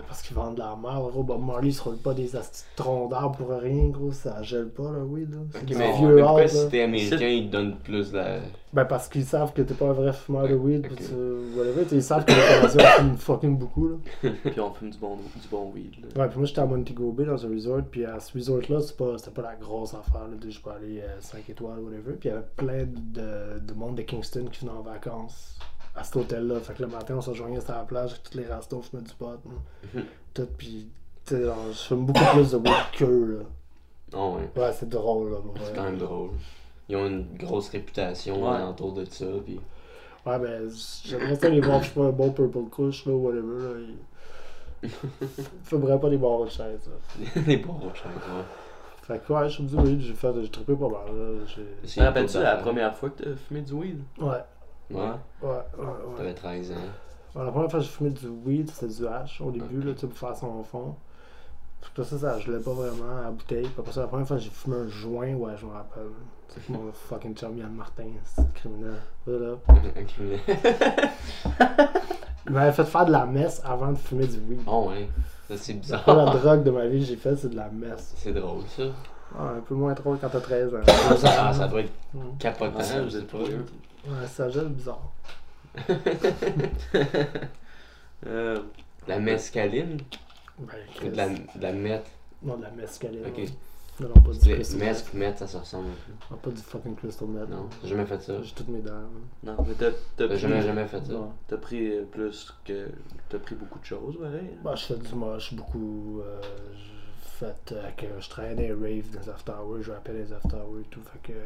Parce 0.06 0.22
qu'ils 0.22 0.36
vendent 0.36 0.54
de 0.54 0.60
la 0.60 0.76
merde, 0.80 1.10
gros. 1.10 1.22
Bob 1.22 1.44
Marley 1.44 1.70
se 1.70 1.82
roule 1.82 1.96
pas 1.96 2.14
des 2.14 2.28
de 2.28 2.38
troncs 2.76 3.10
d'arbres 3.10 3.36
pour 3.36 3.48
rien, 3.50 3.88
gros. 3.88 4.12
Ça 4.12 4.42
gèle 4.42 4.68
pas, 4.68 4.90
le 4.92 5.02
weed, 5.04 5.30
là. 5.30 5.38
C'est 5.52 5.58
Ok, 5.58 5.64
du 5.66 5.74
mais, 5.76 5.92
vieux 5.98 6.14
mais 6.14 6.22
pourquoi 6.22 6.48
si 6.48 6.56
là. 6.56 6.64
t'es 6.70 6.82
américain, 6.82 7.26
ils 7.28 7.46
te 7.46 7.52
donnent 7.52 7.76
plus 7.78 8.12
la. 8.12 8.38
Ben 8.72 8.84
parce 8.84 9.08
qu'ils 9.08 9.24
savent 9.24 9.52
que 9.54 9.62
t'es 9.62 9.72
pas 9.72 9.86
un 9.86 9.92
vrai 9.92 10.12
fumeur 10.12 10.46
de 10.46 10.54
weed, 10.54 10.86
Ok. 10.86 10.96
pis 10.98 11.04
tu... 11.04 11.58
whatever, 11.58 11.86
ils 11.90 12.02
savent 12.02 12.24
que 12.26 12.32
les 12.32 12.36
Canadiens 12.76 12.90
fument 12.98 13.16
fucking 13.16 13.56
beaucoup, 13.58 13.88
là. 13.88 13.96
Puis 14.44 14.60
on 14.60 14.72
fume 14.74 14.90
du 14.90 14.98
bon, 14.98 15.16
du 15.16 15.48
bon 15.50 15.72
weed. 15.74 15.94
Là. 16.02 16.22
Ouais, 16.22 16.28
puis 16.28 16.38
moi 16.38 16.46
j'étais 16.46 16.60
à 16.60 16.66
Montego 16.66 17.10
Bay 17.12 17.24
dans 17.24 17.46
un 17.46 17.48
resort, 17.48 17.80
puis 17.90 18.04
à 18.04 18.20
ce 18.20 18.32
resort-là, 18.36 18.80
c'est 18.82 18.96
pas, 18.96 19.16
c'était 19.16 19.30
pas 19.30 19.42
la 19.42 19.54
grosse 19.56 19.94
affaire, 19.94 20.28
là, 20.30 20.36
de 20.38 20.50
je 20.50 20.60
peux 20.60 20.70
aller 20.70 21.02
5 21.20 21.48
étoiles, 21.48 21.78
whatever. 21.80 22.12
Puis 22.20 22.28
il 22.28 22.32
y 22.32 22.34
avait 22.36 22.46
plein 22.56 22.84
de, 22.84 23.58
de 23.58 23.74
monde 23.74 23.94
de 23.94 24.02
Kingston 24.02 24.44
qui 24.52 24.66
venaient 24.66 24.76
en 24.78 24.82
vacances 24.82 25.58
à 25.98 26.04
cet 26.04 26.16
hôtel-là. 26.16 26.60
Fait 26.60 26.74
que 26.74 26.82
le 26.82 26.88
matin, 26.88 27.14
on 27.16 27.20
se 27.20 27.30
rejoignait 27.30 27.60
sur 27.60 27.72
la 27.72 27.84
plage, 27.84 28.20
tous 28.22 28.36
les 28.38 28.46
restos 28.46 28.80
fumaient 28.82 29.02
du 29.02 29.14
pot, 29.14 29.26
hein. 29.28 29.38
Mhm. 29.94 30.04
tout, 30.34 30.48
puis 30.56 30.88
tu 31.24 31.34
sais, 31.34 31.42
je 31.72 31.78
fume 31.78 32.06
beaucoup 32.06 32.24
plus 32.34 32.50
de 32.52 32.56
weed 32.56 32.72
qu'eux, 32.96 33.46
Oh, 34.14 34.36
ouais. 34.36 34.48
là. 34.56 34.62
Ouais, 34.68 34.72
c'est 34.72 34.88
drôle, 34.88 35.32
là, 35.32 35.36
C'est 35.64 35.74
quand 35.76 35.82
même 35.82 35.98
drôle. 35.98 36.30
Ils 36.88 36.96
ont 36.96 37.06
une 37.06 37.26
grosse 37.36 37.68
réputation 37.68 38.42
Ouais. 38.50 38.62
autour 38.62 38.94
de 38.94 39.04
ça. 39.04 39.26
Puis... 39.44 39.60
Ouais, 40.24 40.38
ben, 40.38 40.70
j'aimerais 41.04 41.36
ça 41.36 41.48
les 41.50 41.60
voir, 41.60 41.80
je 41.82 41.86
suis 41.90 41.94
pas 41.94 42.06
un 42.06 42.10
bon 42.12 42.30
Purple 42.30 42.70
Kush, 42.70 43.04
là, 43.06 43.12
whatever, 43.12 43.62
là. 43.62 43.80
Ils... 44.82 44.88
Fumerais 45.64 45.98
pas 46.00 46.08
des 46.08 46.16
barres 46.16 46.44
de 46.44 46.50
chaise, 46.50 46.88
là. 46.88 47.42
Les 47.46 47.56
bons 47.58 47.80
chers, 47.94 48.06
ouais. 48.06 48.44
Fait 49.02 49.18
que 49.26 49.32
ouais, 49.32 49.48
je 49.48 49.62
me 49.62 49.68
dis 49.68 49.74
oui, 49.76 50.00
j'ai 50.00 50.14
fait, 50.14 50.32
j'ai 50.42 50.48
trippé 50.50 50.74
pas 50.74 50.88
mal, 50.88 51.06
là. 51.14 51.44
Te 51.86 52.00
rappelles-tu 52.00 52.38
la 52.38 52.56
première 52.56 52.94
fois 52.96 53.10
que 53.10 53.22
t'as 53.24 53.36
fumé 53.36 53.60
du 53.62 53.72
weed? 53.72 54.00
Ouais, 54.20 54.36
Ouais. 54.90 55.00
ouais, 55.00 55.48
ouais, 55.48 55.84
ouais. 55.84 56.16
T'avais 56.16 56.34
13 56.34 56.72
ans. 56.72 56.74
Ouais, 57.34 57.44
la 57.44 57.50
première 57.52 57.70
fois 57.70 57.80
que 57.80 57.84
j'ai 57.86 57.90
fumé 57.92 58.10
du 58.10 58.26
weed, 58.28 58.70
c'était 58.70 58.92
du 58.94 59.06
hash 59.06 59.40
au 59.40 59.50
début, 59.50 59.82
là, 59.82 59.92
tu 59.92 60.00
sais, 60.00 60.06
pour 60.06 60.18
faire 60.18 60.36
son 60.36 60.62
fond. 60.62 60.94
Que 61.94 62.02
ça, 62.02 62.18
ça, 62.18 62.38
je 62.38 62.50
l'ai 62.52 62.58
pas 62.62 62.72
vraiment 62.72 63.18
à 63.20 63.22
la 63.24 63.30
bouteille. 63.30 63.62
Puis 63.64 63.74
après 63.78 63.92
ça, 63.92 64.00
la 64.02 64.06
première 64.08 64.26
fois 64.26 64.36
que 64.36 64.42
j'ai 64.42 64.50
fumé 64.50 64.76
un 64.76 64.88
joint, 64.88 65.34
ouais, 65.34 65.52
je 65.56 65.66
me 65.66 65.72
rappelle. 65.72 66.08
C'est 66.48 66.68
mon 66.70 66.90
fucking 66.92 67.34
chum 67.36 67.56
Yann 67.58 67.72
Martin, 67.72 68.04
c'est 68.24 68.52
criminel. 68.54 68.94
Voilà. 69.26 69.56
Il 72.46 72.52
m'avait 72.52 72.72
fait 72.72 72.84
faire 72.84 73.04
de 73.06 73.12
la 73.12 73.26
messe 73.26 73.60
avant 73.64 73.92
de 73.92 73.98
fumer 73.98 74.26
du 74.26 74.38
weed. 74.38 74.60
oh, 74.66 74.88
ouais. 74.88 75.08
Ça, 75.48 75.56
c'est 75.56 75.58
C'est 75.58 75.74
bizarre. 75.74 76.04
pas 76.04 76.14
la 76.14 76.26
drogue 76.26 76.62
de 76.62 76.70
ma 76.70 76.86
vie 76.86 77.00
que 77.00 77.06
j'ai 77.06 77.16
faite, 77.16 77.38
c'est 77.38 77.48
de 77.50 77.56
la 77.56 77.68
messe. 77.68 78.12
C'est 78.16 78.32
drôle, 78.32 78.62
ça. 78.68 78.84
Ouais, 79.34 79.58
un 79.58 79.60
peu 79.60 79.74
moins 79.74 79.92
drôle 79.94 80.18
quand 80.20 80.28
t'as 80.30 80.40
13 80.40 80.74
ans. 80.74 80.78
Ah, 81.24 81.52
ça 81.52 81.68
doit 81.68 81.80
être 81.80 81.92
Mm. 82.14 82.38
capotant, 82.38 82.76
Ah, 82.78 82.82
ça, 82.82 83.04
je 83.04 83.10
sais 83.10 83.18
vous 83.20 83.26
pas. 83.26 83.38
Ouais, 83.38 84.26
ça 84.26 84.48
gèle 84.48 84.68
bizarre. 84.68 85.02
Euh, 88.26 88.58
La 89.06 89.20
mescaline? 89.20 89.98
Ben, 90.58 91.10
de 91.10 91.16
la, 91.16 91.28
de 91.28 91.38
la 91.62 91.72
meth? 91.72 92.06
Non, 92.42 92.56
de 92.56 92.62
la 92.64 92.70
mescaline. 92.70 93.22
Ok. 93.26 93.48
Non, 94.00 94.08
non, 94.08 94.14
pas 94.22 94.30
du 94.32 94.38
C'est- 94.40 94.54
crystal 94.54 94.78
Mesque, 94.80 95.14
meth. 95.14 95.28
meth, 95.28 95.38
ça 95.38 95.46
se 95.46 95.56
ressemble 95.56 95.88
un 95.88 95.90
peu. 96.06 96.12
Non, 96.34 96.36
pas 96.40 96.50
du 96.50 96.60
fucking 96.62 96.96
crystal 96.96 97.28
meth. 97.28 97.48
Non, 97.48 97.68
j'ai 97.82 97.88
jamais 97.90 98.06
fait 98.06 98.20
ça. 98.20 98.42
J'ai 98.42 98.52
toutes 98.52 98.68
mes 98.68 98.80
dents. 98.80 98.92
non, 99.44 99.56
mais 99.66 99.74
t'as, 99.74 99.90
t'as 100.16 100.24
J'ai 100.24 100.28
pris, 100.28 100.38
jamais, 100.38 100.62
jamais 100.62 100.86
fait 100.88 101.04
ça. 101.04 101.12
Non. 101.12 101.32
t'as 101.46 101.56
pris 101.58 101.90
euh, 101.92 102.04
plus 102.10 102.52
que. 102.64 102.88
T'as 103.28 103.38
pris 103.38 103.54
beaucoup 103.54 103.78
de 103.78 103.84
choses, 103.84 104.16
pareil. 104.18 104.50
hein? 104.52 104.58
Bah, 104.64 104.74
je 104.74 104.84
fais 104.86 104.94
du 104.96 105.14
moche 105.14 105.54
beaucoup. 105.54 106.20
Euh, 106.24 106.40
j'ai 106.74 106.97
fait 107.38 107.72
euh, 107.72 107.90
que 107.96 108.06
je 108.20 108.28
travaillais 108.28 108.54
dans 108.54 108.62
les 108.62 108.72
raves, 108.72 109.10
dans 109.12 109.20
les 109.20 109.28
after 109.28 109.52
hours, 109.52 109.82
je 109.82 109.92
rappelle 109.92 110.16
les 110.16 110.32
after 110.32 110.56
hours 110.56 110.80
et 110.80 110.84
tout. 110.90 111.00
Fait 111.02 111.32
que 111.32 111.38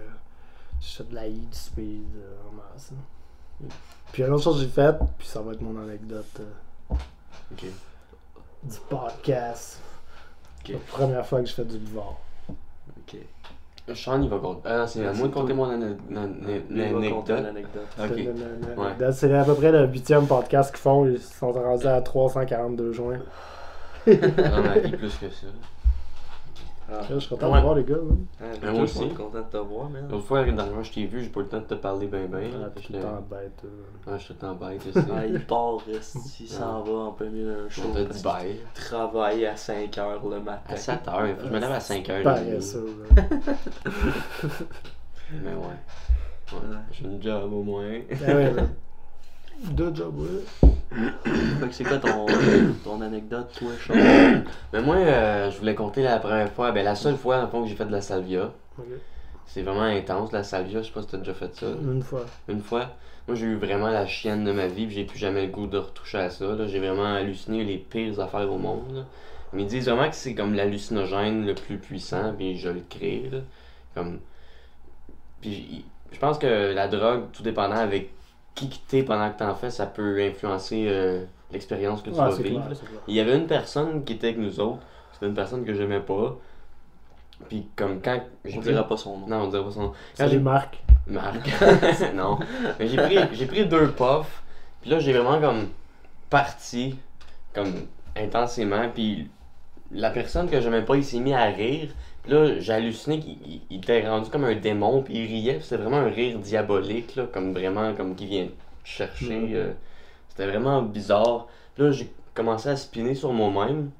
je 0.80 0.86
fais 0.88 1.04
de 1.04 1.14
la 1.14 1.26
heat, 1.26 1.50
du 1.50 1.58
speed 1.58 2.04
euh, 2.16 2.48
en 2.48 2.52
masse. 2.56 2.90
hein. 2.92 3.66
Puis 4.12 4.22
une 4.22 4.32
autre 4.32 4.44
chose 4.44 4.56
que 4.56 4.62
j'ai 4.62 4.68
faite, 4.68 4.96
puis 5.18 5.26
ça 5.28 5.40
va 5.40 5.52
être 5.52 5.60
mon 5.60 5.80
anecdote 5.82 6.40
euh, 6.40 6.94
du 8.62 8.78
podcast. 8.88 9.80
La 10.68 10.78
première 10.90 11.26
fois 11.26 11.40
que 11.40 11.46
je 11.46 11.54
fais 11.54 11.64
du 11.64 11.78
buvard. 11.78 12.16
Ok. 12.48 13.16
Sean, 13.94 14.22
il 14.22 14.28
va 14.28 14.38
compter. 14.38 14.60
Ah 14.64 14.78
non, 14.78 14.86
c'est 14.86 15.06
à 15.06 15.12
moi 15.12 15.28
de 15.28 15.32
compter 15.32 15.52
mon 15.54 15.66
il 15.68 15.74
anecdote. 15.74 15.98
C'est 19.12 19.34
à 19.34 19.44
peu 19.44 19.54
près 19.54 19.72
le 19.72 19.86
huitième 19.88 20.26
podcast 20.26 20.70
qu'ils 20.70 20.80
font. 20.80 21.04
Ils 21.06 21.20
sont 21.20 21.52
rendus 21.52 21.86
à 21.86 22.00
342 22.00 22.92
juin. 22.92 23.18
Dans 24.06 24.62
ma 24.62 24.78
vie, 24.78 24.96
plus 24.96 25.14
que 25.16 25.28
ça. 25.30 25.46
Ah. 26.90 27.00
Je 27.10 27.18
suis 27.18 27.28
content 27.30 27.50
Ouais. 27.50 27.58
de 27.58 27.62
voir 27.62 27.74
les 27.74 27.84
gars. 27.84 27.96
Ah, 28.40 28.44
Mais 28.50 28.58
mais 28.66 28.72
moi 28.72 28.82
aussi. 28.82 28.98
aussi. 28.98 29.14
content 29.14 29.38
de 29.38 29.44
te 29.44 29.56
voir, 29.56 29.88
man. 29.88 30.06
L'autre 30.10 30.24
fois, 30.24 30.44
dans 30.44 30.66
le 30.66 30.82
je 30.82 30.92
t'ai 30.92 31.06
vu, 31.06 31.22
j'ai 31.22 31.28
pas 31.30 31.40
eu 31.40 31.42
le 31.44 31.48
temps 31.48 31.58
de 31.60 31.64
te 31.64 31.74
parler 31.74 32.06
ben 32.06 32.26
ben. 32.28 32.50
Ah, 32.54 32.64
Fait 32.64 32.70
puis 32.80 32.82
que 32.82 32.86
tout 32.88 32.92
le 32.94 32.98
là- 32.98 33.04
temps 33.10 33.26
bête. 33.30 33.62
euh. 33.64 34.12
Ouais, 34.12 34.18
je 34.18 34.28
te 34.28 34.32
t'embête 34.34 34.86
aussi. 34.86 35.06
Ah, 35.14 35.26
il 35.26 35.40
part, 35.46 35.76
reste, 35.86 36.40
il 36.40 36.48
s'en 36.48 36.82
va 36.82 36.92
en 36.92 37.12
plein 37.12 37.30
milieu 37.30 37.54
d'un 37.62 37.68
show. 37.68 37.82
On 37.90 37.94
t'a 37.94 38.04
dit 38.04 38.22
bye. 38.22 38.60
Travaille 38.74 39.46
à 39.46 39.54
5h 39.54 40.28
le 40.30 40.40
matin. 40.40 40.60
À 40.68 40.76
7 40.76 41.08
heures, 41.08 41.26
il 41.26 41.34
faut 41.34 41.40
que 41.42 41.48
je 41.48 41.52
me 41.52 41.58
lève 41.60 41.70
à 41.72 41.80
5 41.80 42.10
heures. 42.10 42.22
Paresseux, 42.24 42.96
là. 43.16 43.22
Mais 45.32 45.50
ouais. 45.50 46.52
Ouais, 46.52 46.58
J'ai 46.90 47.04
une 47.04 47.22
job 47.22 47.52
au 47.52 47.62
moins. 47.62 48.00
Ah 48.10 48.34
ouais, 48.34 48.50
là. 48.54 48.62
Deux 49.70 49.94
jobs, 49.94 50.18
ouais. 50.18 50.71
Fait 51.60 51.68
que 51.68 51.72
c'est 51.74 51.84
quoi 51.84 51.98
ton, 51.98 52.26
ton 52.84 53.00
anecdote, 53.00 53.48
toi, 53.58 53.70
Sean? 53.86 53.94
Mais 54.72 54.82
moi, 54.82 54.96
euh, 54.96 55.50
je 55.50 55.58
voulais 55.58 55.74
compter 55.74 56.02
la 56.02 56.18
première 56.18 56.50
fois, 56.50 56.72
ben 56.72 56.84
la 56.84 56.94
seule 56.94 57.16
fois 57.16 57.36
dans 57.36 57.42
le 57.42 57.48
fond 57.48 57.62
que 57.62 57.68
j'ai 57.68 57.76
fait 57.76 57.86
de 57.86 57.92
la 57.92 58.00
salvia. 58.00 58.52
C'est 59.46 59.62
vraiment 59.62 59.82
intense 59.82 60.32
la 60.32 60.42
salvia, 60.42 60.80
je 60.82 60.86
sais 60.86 60.92
pas 60.92 61.02
si 61.02 61.08
t'as 61.08 61.18
déjà 61.18 61.34
fait 61.34 61.54
ça. 61.54 61.66
Une 61.66 62.02
fois. 62.02 62.24
Une 62.48 62.60
fois, 62.62 62.90
moi 63.28 63.36
j'ai 63.36 63.46
eu 63.46 63.56
vraiment 63.56 63.88
la 63.88 64.06
chienne 64.06 64.44
de 64.44 64.52
ma 64.52 64.66
vie, 64.66 64.86
puis 64.86 64.94
j'ai 64.96 65.04
plus 65.04 65.18
jamais 65.18 65.42
le 65.46 65.52
goût 65.52 65.66
de 65.66 65.78
retoucher 65.78 66.18
à 66.18 66.30
ça. 66.30 66.44
là. 66.46 66.66
J'ai 66.66 66.78
vraiment 66.78 67.14
halluciné 67.14 67.64
les 67.64 67.76
pires 67.78 68.18
affaires 68.20 68.50
au 68.50 68.58
monde. 68.58 68.94
là. 68.94 69.02
Mais 69.52 69.62
ils 69.62 69.68
disent 69.68 69.88
vraiment 69.88 70.08
que 70.08 70.16
c'est 70.16 70.34
comme 70.34 70.54
l'hallucinogène 70.54 71.44
le 71.44 71.54
plus 71.54 71.76
puissant, 71.76 72.32
puis 72.36 72.56
je 72.56 72.70
le 72.70 72.82
crée. 72.88 73.28
là. 73.30 73.38
Comme... 73.94 74.20
Puis 75.42 75.84
je 76.12 76.18
pense 76.18 76.38
que 76.38 76.72
la 76.72 76.88
drogue, 76.88 77.24
tout 77.32 77.42
dépendant 77.42 77.76
avec 77.76 78.10
qui 78.54 78.68
t'es 78.88 79.02
pendant 79.02 79.30
que 79.30 79.38
t'en 79.38 79.54
fais, 79.54 79.70
ça 79.70 79.86
peut 79.86 80.20
influencer 80.22 80.86
euh, 80.88 81.24
l'expérience 81.50 82.02
que 82.02 82.10
tu 82.10 82.16
Ouais, 82.16 82.28
vas 82.30 82.36
vivre. 82.36 82.64
clair. 82.64 82.78
Il 83.08 83.14
y 83.14 83.20
avait 83.20 83.36
une 83.36 83.46
personne 83.46 84.04
qui 84.04 84.14
était 84.14 84.28
avec 84.28 84.38
nous 84.38 84.60
autres, 84.60 84.82
c'était 85.12 85.26
une 85.26 85.34
personne 85.34 85.64
que 85.64 85.74
j'aimais 85.74 86.00
pas. 86.00 86.36
Puis 87.48 87.66
comme 87.74 88.00
quand 88.00 88.20
On 88.56 88.60
dira 88.60 88.86
pas 88.86 88.96
son 88.96 89.18
nom. 89.18 89.26
Non, 89.26 89.42
on 89.44 89.48
dirait 89.48 89.64
pas 89.64 89.70
son 89.72 89.82
nom. 89.82 89.92
Quand 90.16 90.28
j'ai 90.28 90.38
Marc. 90.38 90.78
Marc. 91.08 91.48
non. 92.14 92.38
Mais 92.78 92.86
j'ai 92.86 92.96
pris, 92.96 93.18
j'ai 93.32 93.46
pris 93.46 93.66
deux 93.66 93.90
puffs. 93.90 94.42
Puis 94.80 94.90
là, 94.90 94.98
j'ai 95.00 95.12
vraiment 95.12 95.40
comme 95.40 95.68
parti, 96.30 96.96
comme 97.52 97.72
intensément. 98.16 98.88
Puis 98.94 99.28
la 99.92 100.10
personne 100.10 100.48
que 100.48 100.60
j'aimais 100.60 100.82
pas, 100.84 100.96
il 100.96 101.04
s'est 101.04 101.20
mis 101.20 101.34
à 101.34 101.44
rire. 101.46 101.88
Puis 102.22 102.32
là, 102.32 102.58
j'ai 102.60 102.72
halluciné 102.72 103.18
qu'il 103.20 103.36
il- 103.46 103.62
il 103.70 103.78
était 103.78 104.06
rendu 104.08 104.30
comme 104.30 104.44
un 104.44 104.54
démon. 104.56 105.02
Puis 105.02 105.14
il 105.14 105.26
riait. 105.26 105.60
C'était 105.60 105.76
vraiment 105.82 105.98
un 105.98 106.08
rire 106.10 106.38
diabolique, 106.38 107.16
là, 107.16 107.26
comme 107.32 107.52
vraiment, 107.52 107.94
comme 107.94 108.14
qui 108.14 108.26
vient 108.26 108.46
te 108.46 108.52
chercher. 108.88 109.36
Mhm. 109.38 109.54
euh, 109.54 109.72
C'était 110.28 110.46
vraiment 110.46 110.82
bizarre. 110.82 111.48
Puis 111.74 111.84
là, 111.84 111.92
j'ai 111.92 112.12
commencé 112.34 112.68
à 112.70 112.76
spinner 112.76 113.14
sur 113.14 113.32
moi-même. 113.32 113.90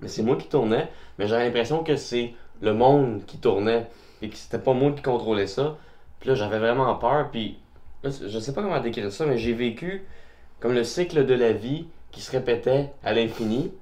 Mais 0.00 0.08
c'est 0.08 0.22
moi 0.22 0.36
qui 0.36 0.48
tournais. 0.48 0.88
Mais 1.18 1.26
j'avais 1.28 1.46
l'impression 1.46 1.82
que 1.84 1.96
c'est 1.96 2.34
le 2.62 2.74
monde 2.74 3.22
qui 3.26 3.38
tournait. 3.38 3.86
Et 4.22 4.28
que 4.30 4.36
c'était 4.36 4.58
pas 4.58 4.72
moi 4.74 4.92
qui 4.92 5.02
contrôlais 5.02 5.46
ça. 5.46 5.76
Puis 6.20 6.28
là, 6.30 6.34
j'avais 6.34 6.58
vraiment 6.58 6.94
peur. 6.96 7.30
Puis 7.30 7.58
là, 8.02 8.10
je 8.10 8.38
sais 8.38 8.52
pas 8.54 8.62
comment 8.62 8.80
décrire 8.80 9.12
ça, 9.12 9.26
mais 9.26 9.38
j'ai 9.38 9.52
vécu 9.54 10.04
comme 10.60 10.72
le 10.74 10.84
cycle 10.84 11.26
de 11.26 11.34
la 11.34 11.52
vie 11.52 11.86
qui 12.12 12.20
se 12.20 12.30
répétait 12.32 12.90
à 13.04 13.12
l'infini. 13.14 13.72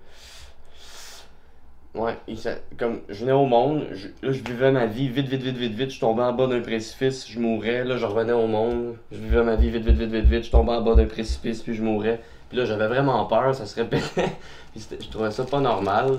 Ouais, 1.94 2.16
et 2.26 2.34
ça- 2.34 2.56
comme 2.76 3.00
je 3.08 3.20
venais 3.20 3.32
au 3.32 3.46
monde, 3.46 3.86
je, 3.92 4.08
là 4.26 4.32
je 4.32 4.42
vivais 4.42 4.72
ma 4.72 4.86
vie 4.86 5.08
vite, 5.08 5.28
vite, 5.28 5.42
vite, 5.42 5.56
vite, 5.56 5.74
vite, 5.74 5.90
je 5.90 6.00
tombais 6.00 6.22
en 6.24 6.32
bas 6.32 6.48
d'un 6.48 6.60
précipice, 6.60 7.28
je 7.30 7.38
mourais, 7.38 7.84
là 7.84 7.96
je 7.96 8.04
revenais 8.04 8.32
au 8.32 8.48
monde, 8.48 8.96
je 9.12 9.18
vivais 9.18 9.44
ma 9.44 9.54
vie 9.54 9.70
vite, 9.70 9.84
vite, 9.84 9.96
vite, 9.96 10.10
vite, 10.10 10.24
vite, 10.24 10.44
je 10.44 10.50
tombais 10.50 10.72
en 10.72 10.82
bas 10.82 10.96
d'un 10.96 11.04
précipice, 11.06 11.62
puis 11.62 11.72
je 11.74 11.82
mourais. 11.82 12.20
Puis 12.48 12.58
là 12.58 12.64
j'avais 12.64 12.88
vraiment 12.88 13.24
peur, 13.26 13.54
ça 13.54 13.64
se 13.66 13.76
répétait, 13.76 14.02
puis 14.74 14.84
je 15.00 15.08
trouvais 15.08 15.30
ça 15.30 15.44
pas 15.44 15.60
normal. 15.60 16.18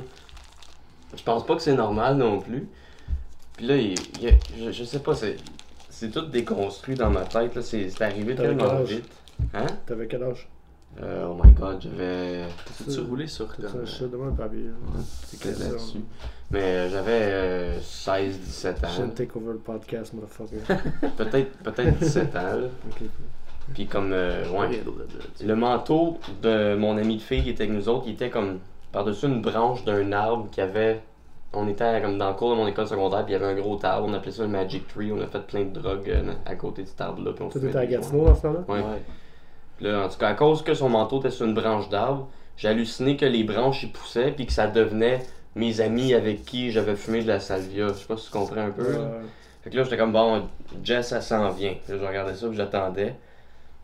Je 1.18 1.24
pense 1.24 1.46
pas 1.46 1.56
que 1.56 1.62
c'est 1.62 1.76
normal 1.76 2.16
non 2.18 2.40
plus. 2.40 2.68
Puis 3.58 3.66
là, 3.68 3.76
il, 3.78 3.96
je, 4.58 4.72
je 4.72 4.84
sais 4.84 5.00
pas, 5.00 5.14
c'est, 5.16 5.38
c'est 5.90 6.12
tout 6.12 6.26
déconstruit 6.26 6.96
dans 6.96 7.10
ma 7.10 7.22
tête, 7.22 7.56
là, 7.56 7.62
c'est, 7.62 7.90
c'est 7.90 8.02
arrivé 8.04 8.36
T'avais 8.36 8.50
tellement 8.56 8.82
vite. 8.84 9.10
Hein? 9.54 9.68
T'avais 9.86 10.08
quel 10.08 10.24
âge? 10.24 10.48
Euh, 11.02 11.28
oh 11.30 11.36
my 11.44 11.52
god, 11.54 11.82
j'avais. 11.82 12.46
Tu 12.90 13.00
roulé 13.02 13.28
sur 13.28 13.48
C'est 13.56 13.64
ça, 13.64 13.68
comme. 13.70 13.86
je 13.86 14.06
demande 14.06 14.30
un 14.30 14.36
papier. 14.44 14.66
C'est 15.26 15.40
que 15.40 15.54
ça. 15.54 15.66
là-dessus. 15.66 15.98
Mais 16.52 16.62
euh, 16.62 16.90
j'avais 16.90 17.20
euh, 17.22 17.80
16-17 17.80 17.82
Je 17.82 18.70
viens 18.96 19.04
ans. 19.04 19.08
de 19.08 19.12
take 19.14 19.32
over 19.36 19.52
le 19.54 19.58
podcast, 19.58 20.14
motherfucker. 20.14 20.58
Peut-être, 21.18 21.52
peut-être 21.64 21.98
17 22.00 22.36
ans. 22.36 22.40
là. 22.40 22.68
Ok. 22.90 23.04
Puis 23.74 23.88
comme, 23.88 24.12
euh, 24.14 24.48
ouais. 24.52 24.84
Le 25.44 25.56
manteau 25.56 26.20
de 26.44 26.76
mon 26.76 26.98
ami 26.98 27.18
de 27.18 27.22
fille 27.24 27.42
qui 27.44 27.50
était 27.50 27.64
avec 27.64 27.76
nous 27.76 27.90
autres, 27.90 28.04
il 28.08 28.14
était 28.14 28.30
comme 28.30 28.60
par-dessus 28.92 29.26
une 29.26 29.42
branche 29.42 29.84
d'un 29.86 30.12
arbre 30.12 30.48
qui 30.52 30.62
avait. 30.62 31.02
On 31.52 31.68
était 31.68 32.00
comme 32.02 32.18
dans 32.20 32.30
le 32.30 32.36
cours 32.36 32.52
de 32.52 32.56
mon 32.58 32.68
école 32.68 32.88
secondaire, 32.88 33.26
puis 33.26 33.34
il 33.34 33.40
y 33.42 33.44
avait 33.44 33.52
un 33.52 33.60
gros 33.60 33.80
arbre, 33.84 34.08
on 34.08 34.14
appelait 34.14 34.32
ça 34.32 34.44
le 34.44 34.50
Magic 34.50 34.88
Tree. 34.88 35.12
On 35.12 35.20
a 35.20 35.26
fait 35.28 35.40
plein 35.48 35.64
de 35.64 35.80
drogues 35.80 36.10
euh, 36.10 36.34
à 36.46 36.56
côté 36.56 36.84
de 36.84 36.88
cet 36.88 37.02
arbre-là. 37.02 37.32
puis 37.34 37.44
on 37.44 37.50
Toi, 37.50 37.60
fumait 37.60 37.74
t'étais 37.74 37.84
à. 37.84 37.88
Gatineau 37.88 38.26
dans 38.26 38.36
ce 38.36 38.42
temps-là 38.44 38.60
Ouais. 38.68 38.82
Puis 39.78 39.86
là, 39.88 40.06
en 40.06 40.10
tout 40.10 40.18
cas, 40.18 40.30
à 40.30 40.34
cause 40.34 40.64
que 40.64 40.74
son 40.74 40.90
manteau 40.90 41.20
était 41.20 41.32
sur 41.32 41.46
une 41.46 41.54
branche 41.54 41.90
d'arbre, 41.90 42.28
j'ai 42.58 42.68
halluciné 42.70 43.18
que 43.18 43.26
les 43.26 43.44
branches 43.44 43.84
y 43.84 43.88
poussaient, 43.88 44.32
puis 44.32 44.46
que 44.46 44.54
ça 44.54 44.68
devenait 44.68 45.20
mes 45.56 45.82
amis 45.82 46.14
avec 46.14 46.46
qui 46.46 46.72
j'avais 46.72 46.96
fumé 46.96 47.22
de 47.24 47.28
la 47.28 47.40
salvia. 47.40 47.88
Je 47.90 47.94
sais 47.94 48.06
pas 48.06 48.18
si 48.18 48.26
tu 48.26 48.32
comprends 48.32 48.62
un 48.62 48.72
peu. 48.72 48.92
là. 48.92 49.00
Fait 49.64 49.70
que 49.72 49.78
là, 49.78 49.84
j'étais 49.84 49.98
comme, 49.98 50.12
bon, 50.14 50.44
Jess, 50.84 51.08
ça 51.08 51.22
s'en 51.22 51.50
vient. 51.50 51.74
Là, 51.90 51.96
je 52.00 52.06
regardais 52.06 52.36
ça, 52.36 52.48
puis 52.48 52.56
j'attendais. 52.58 53.16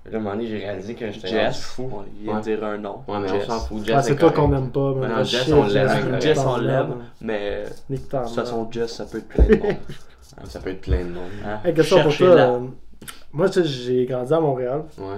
Là, 0.05 0.11
à 0.13 0.15
un 0.15 0.19
moment 0.19 0.35
donné, 0.35 0.47
j'ai 0.47 0.57
réalisé 0.57 0.95
que 0.95 1.11
j'étais 1.11 1.27
Jess? 1.27 1.61
fou. 1.61 1.83
Ouais, 1.91 2.05
il 2.19 2.23
vient 2.23 2.39
dire 2.39 2.63
un 2.63 2.77
nom. 2.77 3.03
Ouais, 3.07 3.19
mais 3.19 3.27
Jess. 3.27 3.43
on 3.47 3.51
s'en 3.51 3.59
fout. 3.65 3.85
Jess, 3.85 3.95
Ah, 3.97 4.01
c'est 4.01 4.13
est 4.13 4.15
toi 4.15 4.31
qu'on 4.31 4.55
aime 4.55 4.69
pas, 4.71 4.93
mais 4.95 5.07
Non, 5.07 5.23
Jess, 5.23 5.51
on 5.51 5.63
l'aime, 5.67 6.21
Jess, 6.21 6.39
on 6.39 6.57
l'aime, 6.57 6.95
mais 7.21 7.63
de 7.89 7.97
toute 7.97 8.09
façon. 8.09 8.67
Jess, 8.71 8.93
ça 8.95 9.05
peut 9.05 9.17
être 9.19 9.27
plein 9.27 9.45
de 9.45 9.55
monde. 9.57 9.75
Ça 10.45 10.59
peut 10.61 10.69
être 10.69 10.81
plein 10.81 10.99
de 11.03 11.09
monde. 11.09 11.29
Hein? 11.45 11.59
Hey, 11.65 11.73
question 11.73 12.01
pour 12.03 12.15
toi. 12.15 12.27
Euh, 12.27 12.59
Moi, 13.33 13.49
tu 13.49 13.61
sais, 13.61 13.65
j'ai 13.67 14.05
grandi 14.05 14.33
à 14.33 14.39
Montréal. 14.39 14.83
Ouais. 14.97 15.17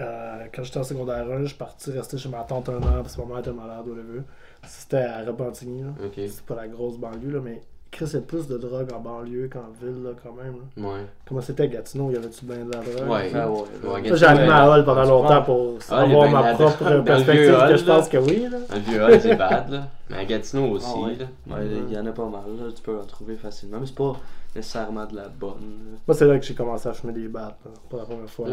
Euh, 0.00 0.44
quand 0.54 0.62
j'étais 0.62 0.78
en 0.78 0.84
secondaire 0.84 1.26
1, 1.30 1.40
je 1.42 1.46
suis 1.46 1.56
parti 1.56 1.90
rester 1.90 2.18
chez 2.18 2.28
ma 2.28 2.38
tante 2.42 2.68
un 2.68 2.78
an 2.78 3.02
parce 3.02 3.16
que 3.16 3.20
ma 3.22 3.28
mère 3.28 3.38
était 3.38 3.52
malade 3.52 3.84
au 3.90 3.94
début. 3.94 4.22
C'était 4.66 4.98
à 4.98 5.22
Repentigny. 5.26 5.82
là. 5.82 5.88
Ok. 6.04 6.12
C'est 6.16 6.42
pas 6.44 6.54
la 6.56 6.68
grosse 6.68 6.96
banlieue, 6.96 7.30
là, 7.32 7.40
mais 7.42 7.60
Chris, 7.90 8.06
il 8.08 8.14
y 8.14 8.16
a 8.16 8.20
plus 8.22 8.48
de 8.48 8.58
drogue 8.58 8.88
en 8.92 8.98
banlieue 8.98 9.48
qu'en 9.52 9.70
ville, 9.80 10.02
là, 10.02 10.10
quand 10.20 10.32
même. 10.32 10.54
là. 10.76 10.88
Ouais. 10.88 11.04
Comment 11.28 11.40
c'était 11.40 11.62
à 11.64 11.66
Gatineau? 11.68 12.08
Il 12.10 12.14
y 12.14 12.16
avait-tu 12.16 12.44
bien 12.44 12.64
de 12.64 12.72
la 12.72 12.78
drogue? 12.80 13.08
Ouais. 13.08 13.30
Ah 13.34 13.48
ouais, 13.48 13.58
Ouais, 14.02 14.08
Ça, 14.08 14.16
j'ai 14.16 14.26
allumé 14.26 14.52
à 14.52 14.68
Hall 14.68 14.84
pendant 14.84 15.04
longtemps 15.04 15.42
pour 15.42 15.78
Ah, 15.90 16.04
il 16.06 16.12
y 16.12 16.14
a 16.16 16.16
avoir 16.16 16.28
bien 16.28 16.28
de 16.28 16.32
ma 16.42 16.42
la 16.50 16.54
propre 16.54 16.76
drogue 16.78 16.88
dans 16.90 16.96
le 16.96 17.04
perspective 17.04 17.42
vieux 17.42 17.52
que 17.52 17.56
Hall, 17.72 17.78
je 17.78 17.84
pense 17.84 18.08
que 18.08 18.16
oui. 18.16 18.48
Là. 18.50 18.58
Un 18.70 18.78
vieux 18.80 19.02
hall, 19.04 19.20
c'est 19.20 19.36
bad, 19.36 19.70
là. 19.70 19.82
Mais 20.10 20.16
à 20.16 20.24
Gatineau 20.24 20.70
aussi, 20.70 20.86
Ah 20.92 21.06
ouais. 21.06 21.14
là. 21.16 21.56
Ouais, 21.56 21.66
il 21.88 21.92
y 21.94 21.98
en 21.98 22.06
a 22.06 22.12
pas 22.12 22.24
mal, 22.24 22.40
là, 22.58 22.64
tu 22.74 22.82
peux 22.82 22.98
en 22.98 23.04
trouver 23.04 23.36
facilement, 23.36 23.78
mais 23.78 23.86
c'est 23.86 23.94
pas 23.94 24.16
nécessairement 24.54 25.06
de 25.06 25.16
la 25.16 25.28
bonne. 25.28 25.98
Moi, 26.06 26.14
c'est 26.14 26.26
là 26.26 26.38
que 26.38 26.44
j'ai 26.44 26.54
commencé 26.54 26.88
à 26.88 26.92
fumer 26.92 27.12
des 27.12 27.28
battes, 27.28 27.58
là, 27.64 27.70
pour 27.88 27.98
la 27.98 28.04
première 28.04 28.28
fois. 28.30 28.46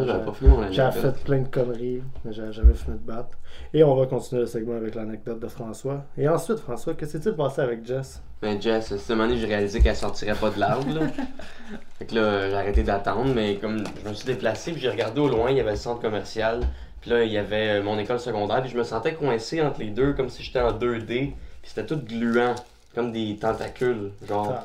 J'ai- 0.72 0.82
fait 0.92 1.24
plein 1.24 1.40
de 1.40 1.48
conneries, 1.48 2.02
mais 2.26 2.34
j'avais 2.34 2.52
jamais 2.54 2.74
fumé 2.74 2.98
de 2.98 3.06
batte. 3.06 3.32
Et 3.74 3.84
on 3.84 3.96
va 3.96 4.06
continuer 4.08 4.42
le 4.42 4.48
segment 4.48 4.76
avec 4.76 4.96
l'anecdote 4.96 5.40
de 5.40 5.48
François. 5.48 6.04
Et 6.18 6.28
ensuite, 6.28 6.60
François, 6.60 6.94
qu'est-ce 6.96 7.18
qui 7.18 7.24
s'est 7.24 7.34
passé 7.34 7.62
avec 7.62 7.86
Jess? 7.86 8.22
Mais 8.42 8.60
Jess, 8.60 8.92
à 8.92 8.98
ce 8.98 9.14
moment-là, 9.14 9.36
j'ai 9.36 9.46
réalisé 9.46 9.80
qu'elle 9.80 9.96
sortirait 9.96 10.34
pas 10.36 10.50
de 10.50 10.60
l'arbre, 10.60 10.92
là. 10.94 11.02
fait 12.00 12.06
que 12.06 12.16
là, 12.16 12.50
j'ai 12.50 12.56
arrêté 12.56 12.84
d'attendre, 12.84 13.32
mais 13.36 13.58
comme 13.58 13.84
je 14.04 14.10
me 14.10 14.14
suis 14.14 14.26
déplacé, 14.26 14.72
puis 14.72 14.82
j'ai 14.82 14.90
regardé 14.90 15.22
au 15.22 15.28
loin, 15.30 15.52
il 15.52 15.58
y 15.58 15.60
avait 15.60 15.72
le 15.72 15.76
centre 15.78 16.02
commercial. 16.02 16.62
Puis 17.02 17.10
là, 17.12 17.24
il 17.24 17.32
y 17.32 17.38
avait 17.38 17.80
euh, 17.80 17.84
mon 17.84 17.98
école 17.98 18.20
secondaire, 18.20 18.62
puis 18.62 18.72
je 18.72 18.78
me 18.78 18.84
sentais 18.84 19.14
coincé 19.16 19.62
entre 19.62 19.80
les 19.80 19.90
deux, 19.90 20.14
comme 20.14 20.30
si 20.30 20.44
j'étais 20.44 20.62
en 20.62 20.72
2D. 20.72 21.34
Puis 21.62 21.72
c'était 21.74 21.86
tout 21.86 21.98
gluant, 22.00 22.56
comme 22.96 23.12
des 23.12 23.38
tentacules, 23.38 24.12
genre. 24.28 24.54
Ah, 24.58 24.64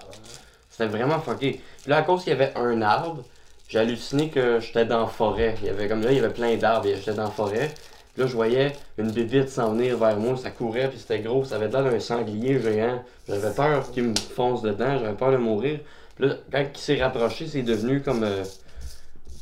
C'était 0.77 0.91
vraiment 0.91 1.19
fucké. 1.21 1.63
Puis 1.83 1.91
là, 1.91 1.99
à 1.99 2.03
cause 2.03 2.23
qu'il 2.23 2.35
y 2.35 2.37
avait 2.37 2.53
un 2.55 2.83
arbre, 2.83 3.23
j'ai 3.69 3.79
halluciné 3.79 4.29
que 4.29 4.61
j'étais 4.61 4.85
dans 4.85 5.01
la 5.01 5.07
forêt. 5.07 5.55
Il 5.63 5.69
y 5.69 5.71
avait 5.71 5.89
comme 5.89 6.03
là, 6.03 6.13
il 6.13 6.17
y 6.17 6.19
avait 6.19 6.35
plein 6.35 6.55
d'arbres, 6.57 6.87
j'étais 6.95 7.15
dans 7.15 7.25
la 7.25 7.31
forêt. 7.31 7.71
Puis 8.13 8.23
là, 8.23 8.27
je 8.29 8.35
voyais 8.35 8.73
une 8.99 9.11
bébite 9.11 9.49
s'en 9.49 9.73
venir 9.73 9.97
vers 9.97 10.19
moi, 10.19 10.37
ça 10.37 10.51
courait, 10.51 10.89
puis 10.89 10.99
c'était 10.99 11.21
gros, 11.21 11.45
ça 11.45 11.57
avait 11.57 11.69
l'air 11.69 11.83
d'un 11.83 11.99
sanglier 11.99 12.61
géant. 12.61 13.03
J'avais 13.27 13.55
peur 13.55 13.91
qu'il 13.91 14.05
me 14.05 14.15
fonce 14.35 14.61
dedans, 14.61 14.99
j'avais 14.99 15.17
peur 15.17 15.33
de 15.33 15.39
mourir. 15.39 15.81
Puis 16.17 16.29
là, 16.29 16.35
quand 16.53 16.65
il 16.75 16.79
s'est 16.79 17.03
rapproché, 17.03 17.47
c'est 17.47 17.63
devenu 17.63 18.03
comme. 18.03 18.23
euh, 18.25 18.45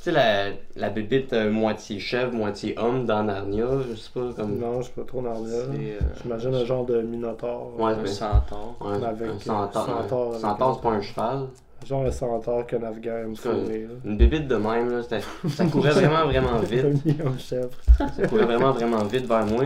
sais, 0.05 0.13
la, 0.13 0.51
la 0.77 0.91
bébite 0.91 1.33
euh, 1.33 1.51
moitié 1.51 1.99
chèvre, 2.01 2.33
moitié 2.33 2.75
homme 2.79 3.05
dans 3.07 3.23
Narnia, 3.23 3.67
je 3.91 3.95
sais 3.97 4.11
pas, 4.15 4.33
comme. 4.37 4.59
Non, 4.59 4.79
je 4.81 4.85
suis 4.87 4.93
pas 4.95 5.03
trop 5.07 5.23
C'est 5.23 5.55
euh, 5.61 5.99
J'imagine 6.23 6.55
un 6.55 6.65
genre 6.65 6.85
de 6.85 7.01
minotaure. 7.03 7.73
Ouais, 7.79 7.93
un 7.93 7.97
mais- 7.97 8.07
centaure. 8.07 8.77
Ouais, 8.81 9.05
avec, 9.05 9.29
un 9.29 9.39
centaure. 9.39 9.87
centaure 9.87 10.27
un 10.27 10.29
avec 10.31 10.41
centaure, 10.41 10.75
c'est 10.77 10.83
pas 10.89 10.95
un 10.95 11.01
cheval. 11.03 11.39
Genre 11.87 12.05
un 12.07 12.11
centaure 12.11 12.67
qu'un 12.67 12.83
Afghan 12.83 13.11
aime 13.25 13.37
fourrer. 13.37 13.87
Une 14.05 14.17
bébite 14.17 14.49
de 14.49 14.57
même, 14.57 14.91
là, 14.91 15.03
ça 15.03 15.65
courait 15.67 15.91
vraiment, 15.91 16.25
vraiment 16.25 16.59
vite. 16.61 16.85
Un 17.25 17.39
chèvre. 17.39 17.69
Ça 17.99 18.27
courait 18.27 18.45
vraiment, 18.47 18.73
vraiment 18.73 19.05
vite 19.05 19.27
vers 19.27 19.45
moi. 19.45 19.65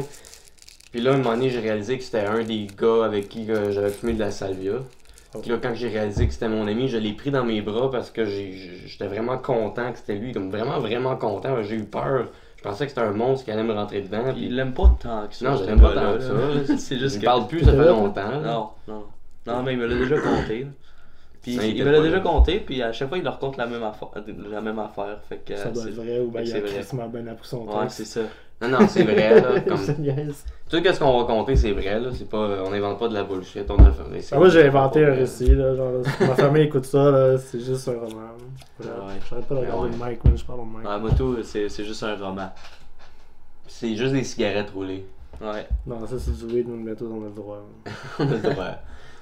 Puis 0.90 1.00
là, 1.00 1.12
un 1.12 1.18
moment 1.18 1.34
donné, 1.34 1.50
j'ai 1.50 1.60
réalisé 1.60 1.98
que 1.98 2.02
c'était 2.02 2.24
un 2.24 2.42
des 2.42 2.66
gars 2.80 3.04
avec 3.04 3.28
qui 3.28 3.48
euh, 3.50 3.70
j'avais 3.72 3.90
fumé 3.90 4.14
de 4.14 4.20
la 4.20 4.30
salvia. 4.30 4.72
Puis 5.40 5.50
là, 5.50 5.58
quand 5.62 5.74
j'ai 5.74 5.88
réalisé 5.88 6.26
que 6.26 6.32
c'était 6.32 6.48
mon 6.48 6.66
ami, 6.66 6.88
je 6.88 6.96
l'ai 6.96 7.12
pris 7.12 7.30
dans 7.30 7.44
mes 7.44 7.60
bras 7.60 7.90
parce 7.90 8.10
que 8.10 8.24
j'étais 8.24 9.06
vraiment 9.06 9.36
content 9.38 9.92
que 9.92 9.98
c'était 9.98 10.14
lui, 10.14 10.32
comme 10.32 10.50
vraiment, 10.50 10.78
vraiment 10.80 11.16
content. 11.16 11.62
J'ai 11.62 11.76
eu 11.76 11.84
peur. 11.84 12.28
Je 12.56 12.62
pensais 12.62 12.84
que 12.86 12.90
c'était 12.90 13.02
un 13.06 13.12
monstre 13.12 13.44
qui 13.44 13.50
allait 13.52 13.62
me 13.62 13.72
rentrer 13.74 14.00
dedans. 14.00 14.24
Puis 14.32 14.46
Il 14.46 14.56
l'aime 14.56 14.72
pas 14.74 14.90
tant 15.00 15.26
que 15.28 15.34
ça. 15.34 15.50
Non, 15.50 15.56
je 15.56 15.64
l'aime 15.64 15.80
pas 15.80 15.92
tant 15.94 16.14
que 16.14 16.20
ça. 16.20 16.76
C'est 16.78 16.98
juste 16.98 17.16
il 17.16 17.20
que. 17.20 17.24
parle 17.26 17.46
plus, 17.46 17.60
ça 17.60 17.72
fait 17.72 17.76
longtemps. 17.88 18.30
là. 18.30 18.40
Non, 18.40 18.70
non. 18.88 19.04
Non, 19.46 19.62
mais 19.62 19.74
il 19.74 19.78
me 19.78 19.86
l'a 19.86 19.94
déjà 19.96 20.18
compté. 20.18 20.66
Puis 21.40 21.54
Ça, 21.54 21.64
il 21.66 21.84
me 21.84 21.90
l'a 21.90 22.00
déjà 22.00 22.20
compté, 22.20 22.58
puis 22.58 22.82
à 22.82 22.92
chaque 22.92 23.08
fois 23.08 23.16
il 23.16 23.22
leur 23.24 23.38
compte 23.38 23.56
la 23.56 23.66
même 23.66 23.82
affaire. 23.84 24.08
La 24.50 24.60
même 24.60 24.78
affaire 24.80 25.20
fait 25.28 25.38
que, 25.44 25.54
Ça 25.56 25.70
doit 25.70 25.84
c'est- 25.84 25.90
être 25.90 25.94
vrai 25.94 26.18
ou 26.18 26.30
bien 26.30 26.40
il 26.42 26.52
a 26.56 26.60
bien 27.08 27.26
appris 27.28 27.46
son 27.48 27.64
Ouais, 27.66 27.82
texte. 27.82 27.98
c'est 27.98 28.04
ça. 28.06 28.20
Non, 28.60 28.68
non, 28.68 28.88
c'est 28.88 29.04
vrai. 29.04 29.40
Là, 29.40 29.60
comme... 29.68 29.78
Tout 29.78 30.76
ce 30.84 30.98
qu'on 30.98 31.18
va 31.20 31.24
compter, 31.26 31.54
c'est 31.56 31.70
vrai. 31.72 32.00
Là. 32.00 32.10
C'est 32.12 32.28
pas... 32.28 32.62
On 32.64 32.70
n'invente 32.70 32.98
pas 32.98 33.08
de 33.08 33.14
la 33.14 33.24
bullshit. 33.24 33.70
On 33.70 33.76
a 33.84 33.90
Ah, 34.32 34.36
moi 34.38 34.48
j'ai 34.48 34.64
inventé 34.66 35.04
un 35.04 35.14
récit, 35.14 35.54
là, 35.54 35.74
genre, 35.76 35.92
là, 35.92 36.26
ma 36.26 36.34
famille 36.34 36.62
écoute 36.64 36.84
ça, 36.84 37.10
là, 37.10 37.38
c'est 37.38 37.60
juste 37.60 37.86
un 37.88 37.92
roman. 37.92 38.22
Ouais. 38.80 38.86
J'arrête 39.30 39.46
pas 39.46 39.54
de 39.54 39.60
regarder 39.60 39.90
Ouais. 39.90 39.96
le 40.06 40.10
mic, 40.10 40.24
man, 40.24 40.36
je 40.36 40.44
parle 40.44 40.60
au 40.60 40.64
mic. 40.64 40.86
Ouais, 40.88 40.98
moto, 41.00 41.42
c'est 41.42 41.68
c'est 41.68 41.84
juste 41.84 42.02
un 42.02 42.16
roman. 42.16 42.50
C'est 43.66 43.94
juste 43.96 44.12
des 44.12 44.24
cigarettes 44.24 44.70
roulées. 44.70 45.04
Ouais. 45.40 45.66
Non, 45.86 46.06
ça 46.06 46.16
c'est 46.18 46.36
du 46.36 46.52
weed, 46.54 46.66
mais 46.68 46.84
bientôt 46.84 47.08
on 47.12 47.22
a 47.22 47.28
le 47.28 47.34
droit. 47.34 47.64
On 48.18 48.22
a 48.28 48.34
le 48.34 48.38
droit. 48.40 48.74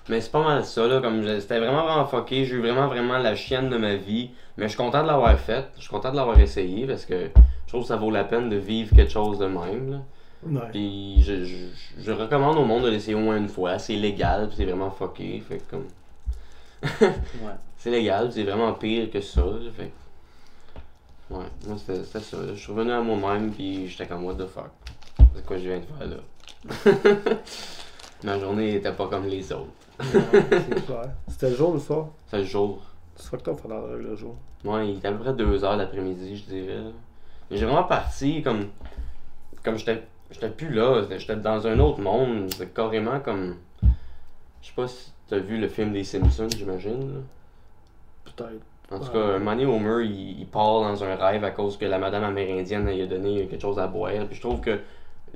Mais 0.09 0.21
c'est 0.21 0.31
pas 0.31 0.43
mal 0.45 0.65
ça, 0.65 0.87
là. 0.87 1.01
Comme 1.01 1.23
je- 1.23 1.41
c'était 1.41 1.59
vraiment, 1.59 1.85
vraiment 1.85 2.07
fucké. 2.07 2.45
J'ai 2.45 2.55
eu 2.55 2.61
vraiment, 2.61 2.87
vraiment 2.89 3.19
la 3.19 3.35
chienne 3.35 3.69
de 3.69 3.77
ma 3.77 3.97
vie. 3.97 4.31
Mais 4.57 4.65
je 4.65 4.69
suis 4.71 4.77
content 4.79 5.03
de 5.03 5.09
l'avoir 5.09 5.39
faite. 5.39 5.69
Je 5.77 5.83
suis 5.83 5.91
content 5.91 6.11
de 6.13 6.17
l'avoir 6.17 6.39
essayé 6.39 6.87
parce 6.87 7.05
que 7.05 7.29
je 7.67 7.69
trouve 7.69 7.83
que 7.83 7.89
ça 7.89 7.97
vaut 7.97 8.11
la 8.11 8.25
peine 8.25 8.49
de 8.49 8.57
vivre 8.57 8.95
quelque 8.95 9.11
chose 9.13 9.39
de 9.39 9.47
même. 9.47 9.91
Là. 9.91 9.99
Ouais. 10.47 10.69
Puis 10.71 11.23
je, 11.23 11.45
je, 11.45 11.57
je 11.99 12.13
recommande 12.13 12.57
au 12.57 12.65
monde 12.65 12.85
de 12.85 12.89
l'essayer 12.91 13.15
au 13.17 13.21
moins 13.21 13.37
une 13.37 13.49
fois. 13.49 13.79
C'est 13.79 13.97
légal, 13.97 14.47
puis 14.49 14.57
c'est 14.59 14.65
vraiment 14.65 14.91
fucké. 14.91 15.43
Fait 15.47 15.59
que 15.59 15.71
comme. 15.71 15.87
Ouais. 17.01 17.53
C'est 17.79 17.91
légal, 17.91 18.31
c'est 18.33 18.43
vraiment 18.45 18.73
pire 18.75 19.11
que 19.11 19.21
ça. 19.21 19.41
là, 19.41 19.71
Fait 19.77 19.91
Ouais, 21.29 21.45
moi 21.67 21.77
c'était 21.79 22.05
ça. 22.21 22.37
Je 22.55 22.55
suis 22.55 22.71
revenu 22.73 22.93
à 22.93 23.01
moi-même, 23.01 23.51
puis 23.51 23.89
j'étais 23.89 24.07
comme, 24.07 24.25
what 24.25 24.35
the 24.35 24.47
fuck? 24.47 24.71
C'est 25.35 25.45
quoi 25.45 25.59
je 25.59 25.69
viens 25.69 25.79
de 25.81 25.85
faire 25.85 26.09
là? 26.09 27.33
Ma 28.25 28.39
journée 28.39 28.77
était 28.77 28.93
pas 28.93 29.07
comme 29.09 29.27
les 29.27 29.53
autres. 29.53 29.67
C'était 31.29 31.51
le 31.51 31.57
jour 31.57 31.71
ou 31.71 31.75
le 31.75 31.81
soir? 31.81 32.07
C'est 32.27 32.39
le 32.39 32.45
jour. 32.45 32.83
C'est 33.15 33.31
la 33.69 33.77
drogue 33.81 34.03
le 34.03 34.17
jour. 34.17 34.35
Ouais, 34.65 34.89
il 34.91 34.99
était 34.99 35.09
à 35.09 35.13
peu 35.13 35.19
près 35.19 35.33
2 35.33 35.65
heures 35.65 35.77
l'après-midi, 35.77 36.37
je 36.37 36.45
dirais. 36.55 36.83
j'ai 37.51 37.65
vraiment 37.65 37.85
parti 37.85 38.43
comme. 38.43 38.67
Comme 39.65 39.77
j'étais. 39.79 40.03
J'étais 40.31 40.51
plus 40.51 40.71
là, 40.71 41.03
j'étais- 41.17 41.37
dans 41.37 41.67
un 41.67 41.79
autre 41.79 42.01
monde. 42.01 42.53
C'est 42.57 42.75
carrément 42.75 43.21
comme. 43.21 43.57
Je 44.61 44.69
sais 44.69 44.73
pas 44.75 44.89
si 44.89 45.13
t'as 45.29 45.39
vu 45.39 45.59
le 45.59 45.69
film 45.69 45.93
des 45.93 46.05
Simpsons, 46.05 46.49
j'imagine. 46.57 47.23
Peut-être. 48.25 48.63
En 48.91 49.01
tout 49.01 49.11
cas, 49.13 49.39
donné, 49.39 49.67
Homer, 49.67 50.05
il, 50.05 50.41
il 50.41 50.47
part 50.47 50.81
dans 50.81 51.03
un 51.03 51.15
rêve 51.17 51.43
à 51.45 51.51
cause 51.51 51.77
que 51.77 51.85
la 51.85 51.99
madame 51.99 52.23
amérindienne 52.25 52.87
lui 52.89 53.03
a 53.03 53.07
donné 53.07 53.47
quelque 53.47 53.61
chose 53.61 53.79
à 53.79 53.87
boire. 53.87 54.13
Puis 54.29 54.37
je 54.37 54.41
trouve 54.41 54.61
que 54.61 54.79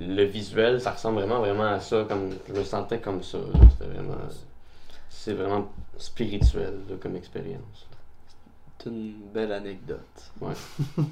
le 0.07 0.23
visuel, 0.23 0.81
ça 0.81 0.91
ressemble 0.91 1.19
vraiment, 1.19 1.39
vraiment 1.39 1.65
à 1.65 1.79
ça. 1.79 2.05
Comme, 2.07 2.31
je 2.47 2.53
me 2.53 2.63
sentais 2.63 2.99
comme 2.99 3.23
ça. 3.23 3.37
C'était 3.71 3.91
vraiment. 3.91 4.17
C'est 5.09 5.33
vraiment 5.33 5.71
spirituel 5.97 6.79
là, 6.89 6.95
comme 6.99 7.15
expérience. 7.15 7.87
C'est 8.79 8.89
une 8.89 9.13
belle 9.33 9.51
anecdote. 9.51 10.31
Ouais. 10.39 10.53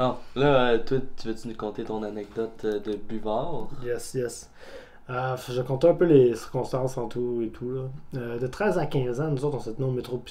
Non, 0.00 0.16
là, 0.36 0.68
euh, 0.70 0.78
toi, 0.78 0.98
tu 1.16 1.26
veux-tu 1.26 1.48
nous 1.48 1.56
conter 1.56 1.82
ton 1.82 2.04
anecdote 2.04 2.64
euh, 2.64 2.78
de 2.78 2.94
buvard? 2.94 3.66
Yes, 3.82 4.14
yes. 4.14 4.48
Euh, 5.10 5.36
je 5.48 5.62
compte 5.62 5.86
un 5.86 5.94
peu 5.94 6.04
les 6.04 6.34
circonstances 6.34 6.98
en 6.98 7.08
tout 7.08 7.40
et 7.42 7.48
tout. 7.48 7.72
Là. 7.72 7.82
Euh, 8.16 8.38
de 8.38 8.46
13 8.46 8.76
à 8.78 8.84
15 8.84 9.20
ans, 9.20 9.30
nous 9.30 9.44
autres, 9.44 9.56
on 9.56 9.60
s'est 9.60 9.72
tenus 9.72 9.88
au 9.88 9.92
métro. 9.92 10.22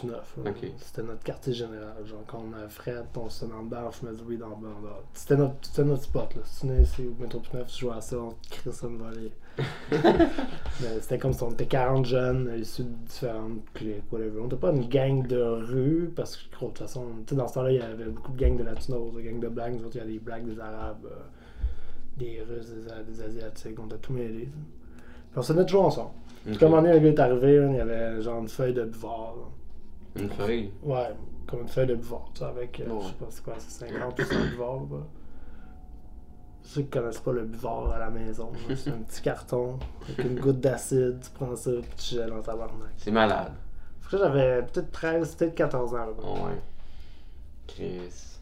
Ok. 0.46 0.72
C'était 0.78 1.02
notre 1.02 1.24
quartier 1.24 1.54
général. 1.54 1.96
Genre, 2.06 2.24
quand 2.28 2.44
on 2.48 2.54
avait 2.56 2.70
Fred, 2.70 3.06
on 3.16 3.30
se 3.30 3.46
tenait 3.46 3.54
on 3.56 3.92
fumait 3.92 4.14
du 4.14 4.24
weed 4.24 4.40
dans 4.40 4.50
le 4.50 4.56
bar. 4.56 5.02
C'était 5.14 5.38
notre, 5.38 5.84
notre 5.84 6.04
spot. 6.04 6.36
Là. 6.36 6.42
Si 6.44 6.62
tu 6.62 6.68
venais 6.68 6.84
ici 6.84 7.08
au 7.08 7.22
métro 7.22 7.40
Pineuf, 7.40 7.68
tu 7.68 7.86
jouais 7.86 7.96
à 7.96 8.02
ça, 8.02 8.18
on 8.18 8.30
te 8.30 8.50
crisse 8.50 8.84
une 8.84 8.98
volée. 8.98 9.32
Mais 9.92 11.02
c'était 11.02 11.18
comme 11.18 11.34
si 11.34 11.42
on 11.42 11.50
était 11.52 11.66
40 11.66 12.06
jeunes 12.06 12.48
euh, 12.50 12.58
issus 12.58 12.84
de 12.84 12.94
différentes 13.08 13.62
cliques, 13.74 14.04
whatever. 14.12 14.40
On 14.42 14.44
n'était 14.44 14.56
pas 14.58 14.72
une 14.72 14.88
gang 14.88 15.26
de 15.26 15.42
rue, 15.42 16.12
parce 16.16 16.38
que, 16.38 16.44
de 16.44 16.58
toute 16.60 16.78
façon, 16.78 17.06
dans 17.32 17.48
ce 17.48 17.54
temps-là, 17.56 17.72
il 17.72 17.78
y 17.78 17.82
avait 17.82 18.06
beaucoup 18.06 18.34
de 18.34 18.38
gangs 18.38 18.58
de 18.58 18.64
latinos, 18.64 19.16
des 19.16 19.24
gangs 19.24 19.40
de 19.40 19.48
blacks. 19.48 19.74
Nous 19.74 19.86
autres, 19.86 19.96
il 19.96 20.00
y 20.00 20.04
a 20.04 20.06
des 20.06 20.20
blacks, 20.20 20.46
des 20.46 20.60
arabes, 20.60 21.06
euh, 21.06 21.16
des 22.18 22.42
russes, 22.48 22.72
des, 23.08 23.22
asiatiques. 23.22 23.80
On 23.80 23.86
était 23.86 23.98
tout 23.98 24.14
mêlés. 24.14 24.50
Puis 25.32 25.38
on 25.38 25.42
s'est 25.42 25.54
mis 25.54 25.66
toujours 25.66 25.86
ensemble. 25.86 26.12
Puis 26.46 26.54
Ok. 26.54 26.60
comme 26.60 26.74
un 26.74 26.82
moment 26.82 26.82
donné, 26.94 26.98
un 26.98 27.02
gars 27.04 27.10
est 27.10 27.20
arrivé, 27.20 27.68
il 27.72 27.76
y 27.76 27.80
avait 27.80 28.22
genre 28.22 28.40
une 28.42 28.48
feuille 28.48 28.74
de 28.74 28.84
buvard. 28.86 29.36
là. 29.38 30.22
Une 30.22 30.30
feuille? 30.30 30.72
Ouais, 30.84 31.10
comme 31.46 31.62
une 31.62 31.68
feuille 31.68 31.88
de 31.88 31.96
buvard, 31.96 32.30
tu 32.34 32.40
sais, 32.40 32.46
avec, 32.46 32.80
euh, 32.80 32.90
Ouais. 32.90 33.00
je 33.02 33.08
sais 33.08 33.14
pas 33.14 33.26
c'est 33.30 33.44
quoi, 33.44 33.54
c'est 33.58 33.86
50 33.86 34.20
ou 34.20 34.24
100 34.24 34.36
buvards, 34.52 34.88
là. 34.92 34.98
Ceux 36.64 36.82
qui 36.82 36.90
connaissent 36.90 37.20
pas 37.22 37.32
le 37.32 37.44
buvard 37.44 37.92
à 37.92 38.00
la 38.00 38.10
maison, 38.10 38.52
c'est 38.76 38.90
un 38.90 38.98
petit 38.98 39.22
carton 39.22 39.80
avec 40.04 40.26
une 40.26 40.40
goutte 40.40 40.60
d'acide, 40.60 41.18
tu 41.24 41.30
prends 41.32 41.56
ça, 41.56 41.72
puis 41.72 41.90
tu 41.98 42.16
gèles 42.16 42.34
en 42.34 42.42
tabarnak. 42.42 42.92
C'est 42.98 43.12
malade. 43.12 43.54
Fait 44.02 44.18
que 44.18 44.24
j'avais 44.24 44.64
peut-être 44.64 44.92
13, 44.92 45.36
peut-être 45.36 45.56
14 45.56 45.94
ans. 45.94 45.98
Là, 45.98 46.08
Oh, 46.24 46.34
ouais. 46.48 46.62
Chris. 47.68 48.40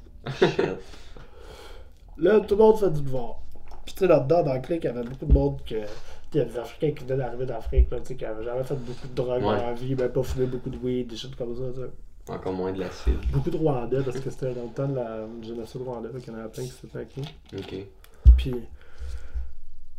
Là 2.18 2.40
tout 2.40 2.56
le 2.56 2.62
monde 2.62 2.78
fait 2.80 2.90
du 2.92 3.02
buvard. 3.02 3.42
Sais, 3.96 4.08
là-dedans, 4.08 4.44
dans 4.44 4.54
le 4.54 4.60
clic, 4.60 4.84
il 4.84 4.88
y 4.88 4.90
avait 4.90 5.04
beaucoup 5.04 5.26
de 5.26 5.34
monde 5.34 5.62
que. 5.66 5.76
Il 6.34 6.40
y 6.40 6.42
a 6.42 6.46
des 6.46 6.58
Africains 6.58 6.92
qui 6.92 7.06
venaient 7.06 7.24
d'arriver 7.24 7.46
d'Afrique, 7.46 7.90
là, 7.92 8.00
tu 8.00 8.08
sais, 8.08 8.16
qui 8.16 8.26
avaient 8.26 8.44
jamais 8.44 8.64
fait 8.64 8.76
beaucoup 8.76 9.08
de 9.08 9.14
drogue 9.16 9.42
dans 9.42 9.54
leur 9.54 9.74
vie, 9.74 9.96
ben 9.96 10.10
pas 10.10 10.22
fumé 10.22 10.48
beaucoup 10.48 10.70
de 10.70 10.78
weed, 10.78 11.08
des 11.08 11.16
choses 11.16 11.34
comme 11.36 11.56
ça, 11.56 11.72
tu 11.74 11.80
sais. 11.80 12.34
Encore 12.34 12.54
moins 12.54 12.74
de 12.74 12.80
l'acide. 12.80 13.20
Beaucoup 13.32 13.52
de 13.52 13.56
Rwandais, 13.58 14.02
parce 14.04 14.20
que 14.20 14.30
c'était 14.30 14.54
dans 14.54 14.64
le 14.64 14.70
temps 14.70 14.88
de 14.88 14.96
la 14.96 15.26
du 15.42 15.48
génocide 15.48 15.82
rwandais, 15.84 16.10
fait 16.10 16.20
qu'il 16.20 16.34
y 16.34 16.36
en 16.36 16.40
avait 16.40 16.50
plein 16.50 16.64
qui 16.64 16.72
s'étaient 16.72 16.98
acquis. 16.98 17.22
Ok. 17.56 17.76
Puis, 18.36 18.54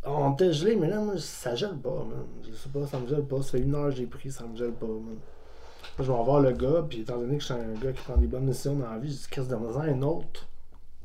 on 0.05 0.33
était 0.33 0.53
gelé, 0.53 0.75
mais 0.75 0.89
là, 0.89 0.99
moi, 0.99 1.17
ça 1.17 1.55
gèle 1.55 1.77
pas, 1.77 1.89
man. 1.89 2.25
Je 2.47 2.53
sais 2.53 2.69
pas, 2.69 2.85
ça 2.85 2.99
me 2.99 3.07
gèle 3.07 3.23
pas. 3.23 3.41
Ça 3.41 3.51
fait 3.51 3.59
une 3.59 3.73
heure 3.73 3.89
que 3.89 3.95
j'ai 3.95 4.05
pris, 4.05 4.29
ça 4.29 4.45
me 4.45 4.55
gèle 4.55 4.73
pas, 4.73 4.85
man. 4.85 5.15
Là, 5.97 6.05
je 6.05 6.11
vais 6.11 6.23
voir 6.23 6.41
le 6.41 6.51
gars, 6.51 6.85
puis 6.87 6.99
étant 6.99 7.17
donné 7.17 7.37
que 7.37 7.41
je 7.41 7.45
suis 7.45 7.53
un 7.55 7.73
gars 7.81 7.93
qui 7.93 8.03
prend 8.03 8.17
des 8.17 8.27
bonnes 8.27 8.45
décisions 8.45 8.75
dans 8.75 8.91
la 8.91 8.99
vie, 8.99 9.09
je 9.09 9.17
dis, 9.17 9.27
Chris, 9.31 9.47
donne-en 9.47 9.79
un 9.79 10.01
autre. 10.03 10.47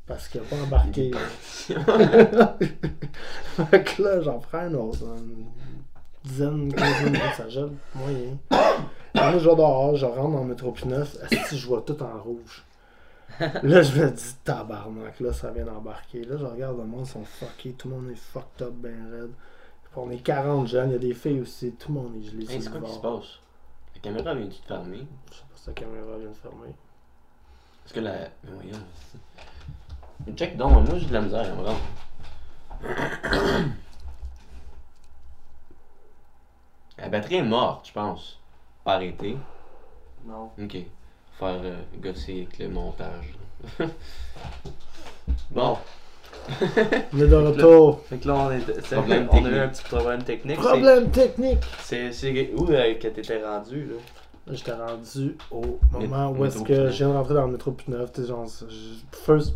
Parce 0.07 0.29
qu'il 0.29 0.41
a 0.41 0.45
pas 0.45 0.57
embarqué. 0.57 1.11
fait 3.71 3.85
que 3.85 4.03
là, 4.03 4.21
j'en 4.21 4.39
prends 4.39 4.59
un 4.59 4.75
autre. 4.75 5.05
Une 5.05 5.47
dizaine, 6.25 6.73
quinze 6.75 7.05
minutes, 7.05 7.23
ça 7.37 7.49
gèle 7.49 7.73
moyen. 7.95 8.37
Moi, 9.15 9.39
je 9.39 9.49
vais 9.49 9.57
dehors, 9.57 9.97
je 9.97 10.07
rentre 10.07 10.31
dans 10.31 10.43
le 10.43 10.49
métro 10.49 10.73
P9, 10.73 11.07
si 11.49 11.59
je 11.59 11.67
vois 11.67 11.83
tout 11.83 12.03
en 12.03 12.21
rouge. 12.21 12.65
Là, 13.41 13.83
je 13.83 14.01
me 14.01 14.11
dis, 14.11 14.35
tabarnak, 14.45 15.21
là, 15.21 15.33
ça 15.33 15.51
vient 15.51 15.65
d'embarquer. 15.65 16.25
Là, 16.25 16.37
je 16.37 16.45
regarde 16.45 16.79
le 16.79 16.85
monde, 16.85 17.07
ils 17.07 17.11
sont 17.11 17.25
fuckés, 17.25 17.73
tout 17.73 17.89
le 17.89 17.97
monde 17.97 18.11
est 18.11 18.17
fucked 18.17 18.63
up, 18.63 18.73
ben 18.75 19.11
raide. 19.11 19.33
On 19.95 20.11
est 20.11 20.19
40 20.19 20.69
jeunes, 20.69 20.91
il 20.91 20.93
y 20.93 20.97
a 20.97 20.99
des 20.99 21.15
filles 21.15 21.41
aussi, 21.41 21.73
tout 21.73 21.93
le 21.93 22.01
monde 22.01 22.17
est 22.17 22.23
gelé. 22.23 22.51
Hey, 22.51 22.63
c'est 22.63 22.71
quoi 22.71 22.81
qui 22.81 22.93
se 22.93 22.99
passe? 22.99 23.41
La 23.95 24.01
caméra 24.01 24.35
vient-tu 24.35 24.61
de 24.61 24.67
fermer? 24.67 25.07
Je 25.31 25.37
sais 25.37 25.43
pas 25.43 25.57
si 25.57 25.67
la 25.69 25.73
caméra 25.75 26.19
vient 26.19 26.31
de 26.31 26.35
fermer. 26.35 26.75
Est-ce 27.85 27.95
que 27.95 28.01
la. 28.01 28.13
Mais 28.45 28.53
voyons. 28.55 28.79
Check 30.37 30.57
donc, 30.57 30.89
moi 30.89 30.99
j'ai 30.99 31.07
de 31.07 31.13
la 31.13 31.21
misère 31.21 31.55
rendre. 31.57 31.77
La 36.99 37.09
batterie 37.09 37.37
est 37.37 37.43
morte, 37.43 37.89
je 37.89 37.93
pense. 37.93 38.39
Pas 38.85 38.95
arrêter. 38.95 39.37
Non. 40.27 40.51
Ok. 40.63 40.77
Faire 41.39 41.61
euh, 41.65 41.81
gosser 42.01 42.43
avec 42.47 42.59
le 42.59 42.69
montage. 42.69 43.35
bon. 45.51 45.79
On 47.13 47.19
est 47.21 47.27
de 47.29 47.35
retour. 47.35 48.01
Fait 48.09 48.19
que 48.19 48.29
là, 48.29 48.35
on, 48.35 48.51
est, 48.53 48.83
Problème 48.91 49.29
on 49.33 49.37
a 49.37 49.39
eu 49.39 49.43
technique. 49.43 49.59
un 49.61 49.69
petit 49.69 49.83
problème 49.85 50.23
technique. 50.23 50.59
Problème 50.59 51.11
technique. 51.11 51.59
C'est 51.81 52.11
où 52.57 52.71
euh, 52.71 52.95
que 52.95 53.09
t'étais 53.09 53.45
rendu, 53.45 53.85
là? 53.87 53.95
Là, 54.47 54.55
j'étais 54.55 54.73
rendu 54.73 55.37
au 55.51 55.79
moment 55.93 56.31
où 56.31 56.45
est-ce 56.45 56.63
que 56.63 56.73
P9. 56.73 56.91
je 56.91 56.97
viens 56.99 57.09
de 57.11 57.15
rentrer 57.15 57.35
dans 57.35 57.47
le 57.47 57.53
métro 57.53 57.71
P9. 57.73 58.13
Tu 58.13 58.23
sais, 58.23 58.29
genre, 58.29 58.47
je- 58.47 59.17
first, 59.25 59.55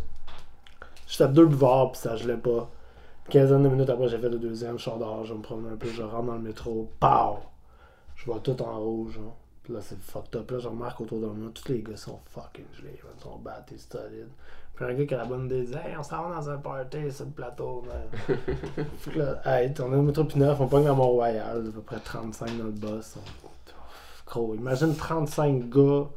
j'étais 1.07 1.23
à 1.23 1.27
deux 1.27 1.45
buvards, 1.45 1.93
puis 1.93 2.01
ça 2.01 2.15
gelait 2.15 2.37
pas. 2.37 2.69
Quinzaine 3.29 3.63
de 3.63 3.69
minutes 3.69 3.89
après, 3.89 4.07
j'ai 4.07 4.19
fait 4.19 4.29
le 4.29 4.39
deuxième, 4.39 4.77
je 4.77 4.83
sors 4.83 4.97
dehors, 4.97 5.25
je 5.25 5.33
me 5.33 5.41
promène 5.41 5.73
un 5.73 5.75
peu, 5.75 5.87
je 5.87 6.01
rentre 6.03 6.27
dans 6.27 6.35
le 6.35 6.41
métro, 6.41 6.89
pow! 6.99 7.39
Je 8.15 8.25
vois 8.25 8.39
tout 8.39 8.61
en 8.61 8.79
rouge, 8.79 9.19
hein. 9.21 9.31
Puis 9.67 9.73
là, 9.73 9.81
c'est 9.81 9.99
fucked 9.99 10.33
up. 10.33 10.49
Là, 10.49 10.59
je 10.59 10.67
remarque 10.69 11.01
autour 11.01 11.19
de 11.19 11.25
moi, 11.25 11.51
tous 11.53 11.67
les 11.67 11.81
gars 11.81 11.97
sont 11.97 12.19
fucking 12.29 12.63
gelés. 12.73 12.97
Ils 12.97 13.21
sont 13.21 13.37
battés, 13.37 13.75
solides. 13.77 14.29
Puis 14.73 14.85
un 14.85 14.93
gars 14.93 15.05
qui 15.05 15.13
a 15.13 15.17
la 15.17 15.25
bonne 15.25 15.47
idée 15.47 15.63
dit 15.63 15.73
Hey, 15.73 15.97
on 15.99 16.03
s'en 16.03 16.29
va 16.29 16.35
dans 16.35 16.49
un 16.49 16.57
party 16.57 17.11
sur 17.11 17.25
le 17.25 17.31
plateau, 17.31 17.83
man. 17.85 18.37
Fait 18.99 19.11
que 19.11 19.19
là, 19.19 19.41
hey, 19.43 19.73
on 19.81 19.91
est 19.91 19.95
au 19.97 20.01
métro 20.03 20.23
P9, 20.23 20.55
on 20.57 20.67
pogne 20.67 20.87
à 20.87 20.93
Mont-Royal, 20.93 21.67
à 21.67 21.71
peu 21.71 21.81
près 21.81 21.99
35 21.99 22.57
dans 22.57 22.63
le 22.63 22.71
boss. 22.71 23.17
Gros, 24.25 24.55
imagine 24.55 24.95
35 24.95 25.69
gars 25.69 26.07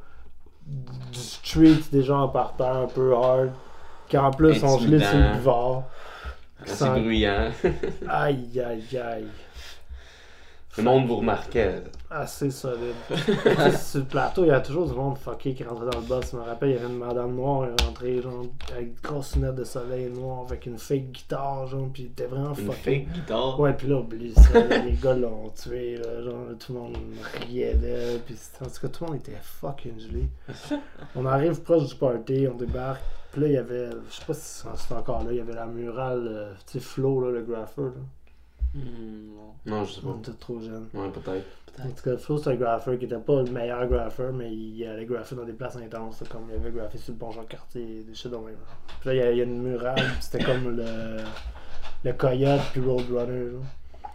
du 0.66 1.18
street, 1.18 1.80
des 1.90 2.02
gens 2.02 2.28
par 2.28 2.54
terre 2.54 2.76
un 2.76 2.86
peu 2.86 3.16
hard, 3.16 3.50
qui 4.10 4.18
en 4.18 4.30
plus 4.32 4.56
sont 4.56 4.78
gelés 4.78 4.98
sur 4.98 5.16
le. 5.16 5.82
C'est 6.66 6.90
bruyant. 6.90 7.50
Aïe, 8.08 8.60
aïe, 8.60 8.98
aïe. 8.98 9.26
Le 10.80 10.84
monde 10.86 11.06
vous 11.08 11.16
remarquait. 11.16 11.82
Assez 12.08 12.50
solide. 12.50 12.94
sur 13.78 14.00
le 14.00 14.06
plateau, 14.06 14.44
il 14.44 14.48
y 14.48 14.50
a 14.50 14.62
toujours 14.62 14.88
du 14.88 14.94
monde 14.94 15.18
fucké 15.18 15.52
qui 15.52 15.62
rentrait 15.62 15.90
dans 15.90 15.98
le 16.00 16.06
bus. 16.06 16.30
Je 16.32 16.36
me 16.38 16.40
rappelle, 16.40 16.70
il 16.70 16.76
y 16.76 16.78
avait 16.78 16.86
une 16.86 16.96
madame 16.96 17.34
noire 17.36 17.68
qui 17.76 17.84
rentrée, 17.84 18.22
genre, 18.22 18.46
avec 18.72 18.86
une 18.88 18.94
grosse 19.02 19.36
lunette 19.36 19.56
de 19.56 19.64
soleil 19.64 20.08
noire, 20.10 20.46
avec 20.48 20.64
une 20.64 20.78
fake 20.78 21.12
guitare, 21.12 21.66
genre, 21.66 21.86
pis 21.92 22.04
était 22.04 22.24
vraiment 22.24 22.54
Une 22.54 22.72
fucké. 22.72 22.76
fake 23.04 23.12
guitare? 23.12 23.60
Ouais, 23.60 23.74
puis 23.74 23.88
là, 23.88 23.96
oublie 23.96 24.32
ça. 24.32 24.58
là, 24.58 24.78
les 24.84 24.92
gars 24.92 25.14
l'ont 25.14 25.50
tué, 25.50 25.98
là, 25.98 26.22
genre, 26.22 26.46
tout 26.58 26.72
le 26.72 26.78
monde 26.80 26.96
riait 27.46 27.74
d'elle. 27.74 28.20
Puis 28.20 28.36
en 28.62 28.64
tout 28.64 28.80
cas, 28.80 28.88
tout 28.88 29.04
le 29.04 29.10
monde 29.10 29.20
était 29.20 29.36
fucking 29.42 30.00
gelé. 30.00 30.30
On 31.14 31.26
arrive 31.26 31.60
proche 31.60 31.88
du 31.88 31.94
party, 31.94 32.48
on 32.50 32.56
débarque. 32.56 33.02
Puis 33.32 33.42
là, 33.42 33.46
il 33.48 33.52
y 33.52 33.58
avait, 33.58 33.90
je 34.08 34.14
sais 34.16 34.24
pas 34.26 34.34
si 34.34 34.62
c'est 34.76 34.94
encore 34.94 35.24
là, 35.24 35.30
il 35.32 35.36
y 35.36 35.40
avait 35.40 35.52
la 35.52 35.66
murale, 35.66 36.26
euh, 36.26 36.52
tu 36.66 36.78
sais, 36.78 36.80
Flo, 36.80 37.20
là, 37.20 37.30
le 37.30 37.42
graffeur. 37.42 37.84
Là. 37.84 37.90
Hmm, 38.74 39.34
non. 39.34 39.54
Non, 39.66 39.84
je 39.84 39.92
sais 39.92 40.00
On 40.04 40.12
pas. 40.12 40.18
était 40.18 40.38
trop 40.38 40.60
jeunes. 40.60 40.88
Ouais, 40.94 41.08
peut-être. 41.10 41.46
En 41.84 41.88
tout 41.90 42.02
cas, 42.02 42.16
Flo, 42.16 42.38
c'est 42.38 42.50
un 42.50 42.56
graffeur 42.56 42.98
qui 42.98 43.04
était 43.06 43.16
pas 43.16 43.42
le 43.42 43.50
meilleur 43.50 43.86
graffeur, 43.86 44.32
mais 44.32 44.52
il 44.52 44.84
allait 44.86 45.06
graffer 45.06 45.34
dans 45.34 45.44
des 45.44 45.52
places 45.52 45.76
intenses, 45.76 46.22
comme 46.30 46.42
il 46.50 46.54
avait 46.56 46.70
graffé 46.72 46.98
sur 46.98 47.12
le 47.14 47.18
pont 47.18 47.30
Jean-Cartier, 47.30 48.04
des 48.04 48.28
le 48.28 48.38
même. 48.38 48.56
Puis 49.00 49.08
là, 49.08 49.14
il 49.14 49.18
y 49.18 49.22
a, 49.22 49.30
il 49.32 49.38
y 49.38 49.40
a 49.40 49.44
une 49.44 49.62
murale, 49.62 49.94
puis 49.94 50.16
c'était 50.20 50.44
comme 50.44 50.76
le, 50.76 51.18
le 52.04 52.12
Coyote 52.12 52.60
puis 52.72 52.80
Roadrunner. 52.80 53.52
Là. 53.52 53.58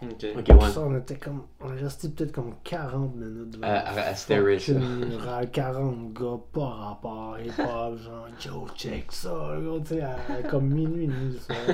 Ok. 0.02 0.22
Ouais. 0.60 0.68
ça, 0.68 0.80
on 0.82 0.96
était 0.98 1.16
comme. 1.16 1.44
On 1.60 1.74
est 1.74 1.80
resté 1.80 2.10
peut-être 2.10 2.32
comme 2.32 2.54
40 2.62 3.16
minutes 3.16 3.50
devant. 3.50 3.66
Ça. 3.66 4.14
fucking 4.14 5.08
murale, 5.08 5.50
40 5.50 6.12
gars, 6.12 6.38
pas 6.52 6.68
rapport, 6.68 7.38
hip 7.40 7.52
hop, 7.58 7.96
genre, 7.98 8.28
yo, 8.44 8.66
check 8.76 9.10
ça, 9.10 9.56
gros, 9.62 9.80
tu 9.80 9.94
sais, 9.94 10.02
à, 10.02 10.16
comme 10.50 10.68
minuit 10.68 11.04
et 11.04 11.06
demi, 11.06 11.38
ça. 11.38 11.54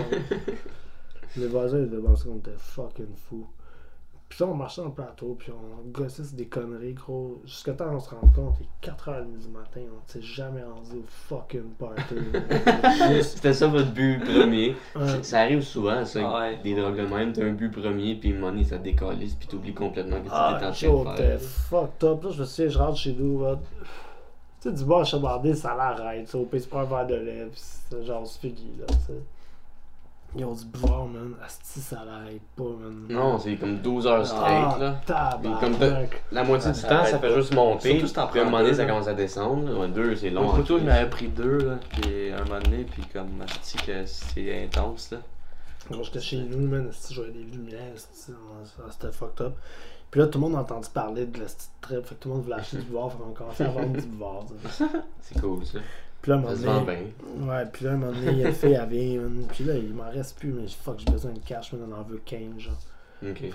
Voisins, 1.36 1.78
ils 1.78 1.88
devaient 1.90 2.02
penser 2.02 2.28
qu'on 2.28 2.36
était 2.38 2.50
fucking 2.56 3.14
fous. 3.28 3.46
Puis 4.28 4.42
là, 4.42 4.50
on 4.50 4.54
marchait 4.54 4.80
dans 4.80 4.88
le 4.88 4.94
plateau, 4.94 5.36
puis 5.38 5.52
on 5.52 5.86
gossait 5.90 6.24
sur 6.24 6.34
des 6.36 6.46
conneries, 6.46 6.94
gros. 6.94 7.42
Jusqu'à 7.44 7.74
temps 7.74 7.90
qu'on 7.90 8.00
se 8.00 8.08
rende 8.08 8.34
compte, 8.34 8.54
il 8.60 8.64
est 8.64 8.90
4h30 8.90 9.38
du 9.38 9.48
matin, 9.48 9.80
on 9.92 10.10
s'est 10.10 10.22
jamais 10.22 10.62
rendu 10.62 10.92
au 11.00 11.04
fucking 11.06 11.68
party. 11.78 12.14
Juste, 13.12 13.36
C'était 13.36 13.52
ça 13.52 13.66
votre 13.66 13.92
but 13.92 14.20
premier. 14.24 14.74
Ça 15.20 15.40
arrive 15.40 15.60
souvent, 15.60 16.02
ça, 16.06 16.20
Ah 16.24 16.38
ouais. 16.40 16.58
des 16.62 16.74
drogues 16.74 16.96
de 16.96 17.06
même. 17.14 17.34
T'as 17.34 17.44
un 17.44 17.52
but 17.52 17.70
premier, 17.70 18.14
puis 18.14 18.32
money, 18.32 18.64
ça 18.64 18.78
décalise, 18.78 19.34
puis 19.34 19.48
t'oublies 19.48 19.74
complètement 19.74 20.22
que 20.22 20.28
Ah, 20.30 20.54
t'étais 20.72 20.86
en 20.88 21.02
train 21.04 21.12
de 21.12 21.16
t'es 21.18 21.38
faire. 21.38 21.40
fucked 21.40 22.04
up. 22.08 22.24
Là, 22.24 22.30
je 22.30 22.40
me 22.40 22.44
souviens, 22.46 22.70
je 22.70 22.78
rentre 22.78 22.96
chez 22.96 23.12
nous, 23.12 23.42
là. 23.42 23.58
Tu 24.62 24.70
sais, 24.70 24.72
du 24.74 24.84
bar 24.86 25.04
Chabardé, 25.04 25.54
ça 25.54 25.74
l'arrête, 25.76 26.26
ça. 26.28 26.38
Au 26.38 26.44
pire, 26.46 26.62
tu 26.62 26.68
prends 26.68 26.80
un 26.80 26.84
verre 26.84 27.06
de 27.06 27.16
lait, 27.16 27.46
pis 27.52 27.60
c'est 27.60 28.02
genre, 28.02 28.26
c'est 28.26 28.40
fini, 28.40 28.70
là, 28.78 28.86
tu 28.88 28.94
sais. 28.94 29.22
Ils 30.34 30.44
ont 30.46 30.54
du 30.54 30.64
boire, 30.64 31.06
man. 31.06 31.34
Asti, 31.44 31.80
ça 31.80 32.04
l'arrête 32.06 32.40
pas, 32.56 32.62
man. 32.64 33.06
Non, 33.10 33.38
c'est 33.38 33.56
comme 33.56 33.78
12 33.78 34.06
heures 34.06 34.26
straight, 34.26 34.78
là. 34.78 35.00
Ah, 35.10 35.38
comme 35.60 35.76
tabarnak. 35.76 36.22
La 36.32 36.42
moitié 36.44 36.70
Ah, 36.70 36.72
du 36.72 36.80
ça 36.80 36.88
temps, 36.88 37.04
ça 37.04 37.18
fait 37.18 37.28
pas. 37.28 37.34
juste 37.34 37.54
monter. 37.54 37.90
Surtout 37.92 38.06
si 38.06 38.14
t'en 38.14 38.26
Puis 38.28 38.38
à 38.38 38.42
un 38.42 38.44
prends 38.46 38.52
moment 38.52 38.64
donné, 38.64 38.74
ça 38.76 38.82
là. 38.84 38.88
commence 38.88 39.08
à 39.08 39.14
descendre. 39.14 39.70
là. 39.70 39.78
Ouais, 39.78 39.88
deux, 39.88 40.16
c'est 40.16 40.30
long. 40.30 40.44
Moi, 40.44 40.54
plutôt, 40.54 40.78
je 40.78 40.84
m'avais 40.84 41.10
pris 41.10 41.28
deux, 41.28 41.58
là, 41.58 41.78
puis 41.90 42.32
un 42.32 42.44
moment 42.44 42.60
donné, 42.60 42.84
puis 42.84 43.02
comme, 43.12 43.42
asti 43.42 43.76
que 43.78 44.06
c'est 44.06 44.64
intense, 44.64 45.10
là. 45.10 45.18
Moi, 45.90 46.00
j'étais 46.04 46.20
chez 46.20 46.38
nous, 46.38 46.66
man. 46.66 46.88
Asti, 46.88 47.12
je 47.12 47.20
voyais 47.20 47.34
des 47.34 47.44
lumières, 47.44 47.92
C'était 47.96 49.12
fucked 49.12 49.44
up. 49.46 49.54
Puis 50.10 50.20
là, 50.20 50.26
tout 50.28 50.38
le 50.38 50.42
monde 50.46 50.56
a 50.56 50.60
entendu 50.60 50.88
parler 50.92 51.26
de 51.26 51.38
la 51.40 51.44
petite 51.46 51.70
trip. 51.80 52.06
Fait 52.06 52.14
que 52.14 52.20
tout 52.20 52.28
le 52.28 52.34
monde 52.36 52.44
voulait 52.44 52.56
acheter 52.56 52.76
du 52.78 52.84
boire. 52.84 53.10
Fait 53.12 53.18
qu'on 53.18 53.32
commençait 53.32 53.64
à 53.64 53.68
vendre 53.68 53.92
du 53.92 54.00
sais. 54.70 54.84
C'est 55.20 55.40
cool, 55.40 55.64
ça. 55.64 55.78
Puis 56.22 56.30
là, 56.30 56.36
un 56.36 56.40
moment 56.40 56.52
donné-. 56.54 56.66
Ouais, 57.40 57.66
puis 57.72 57.84
là, 57.84 57.92
un 57.92 57.96
moment 57.96 58.12
donné, 58.12 58.30
il 58.32 58.38
y 58.38 58.44
a 58.44 58.48
une 58.48 58.54
fille, 58.54 58.78
elle 58.80 58.88
vient, 58.88 59.20
man. 59.22 59.44
Puis 59.48 59.64
là, 59.64 59.74
il 59.74 59.92
m'en 59.92 60.08
reste 60.10 60.38
plus, 60.38 60.52
mais 60.52 60.66
fuck, 60.68 61.00
j'ai 61.04 61.12
besoin 61.12 61.32
de 61.32 61.40
cash, 61.40 61.72
man. 61.72 61.82
On 61.92 62.00
en 62.00 62.02
veut 62.04 62.22
15, 62.24 62.58
genre. 62.58 62.74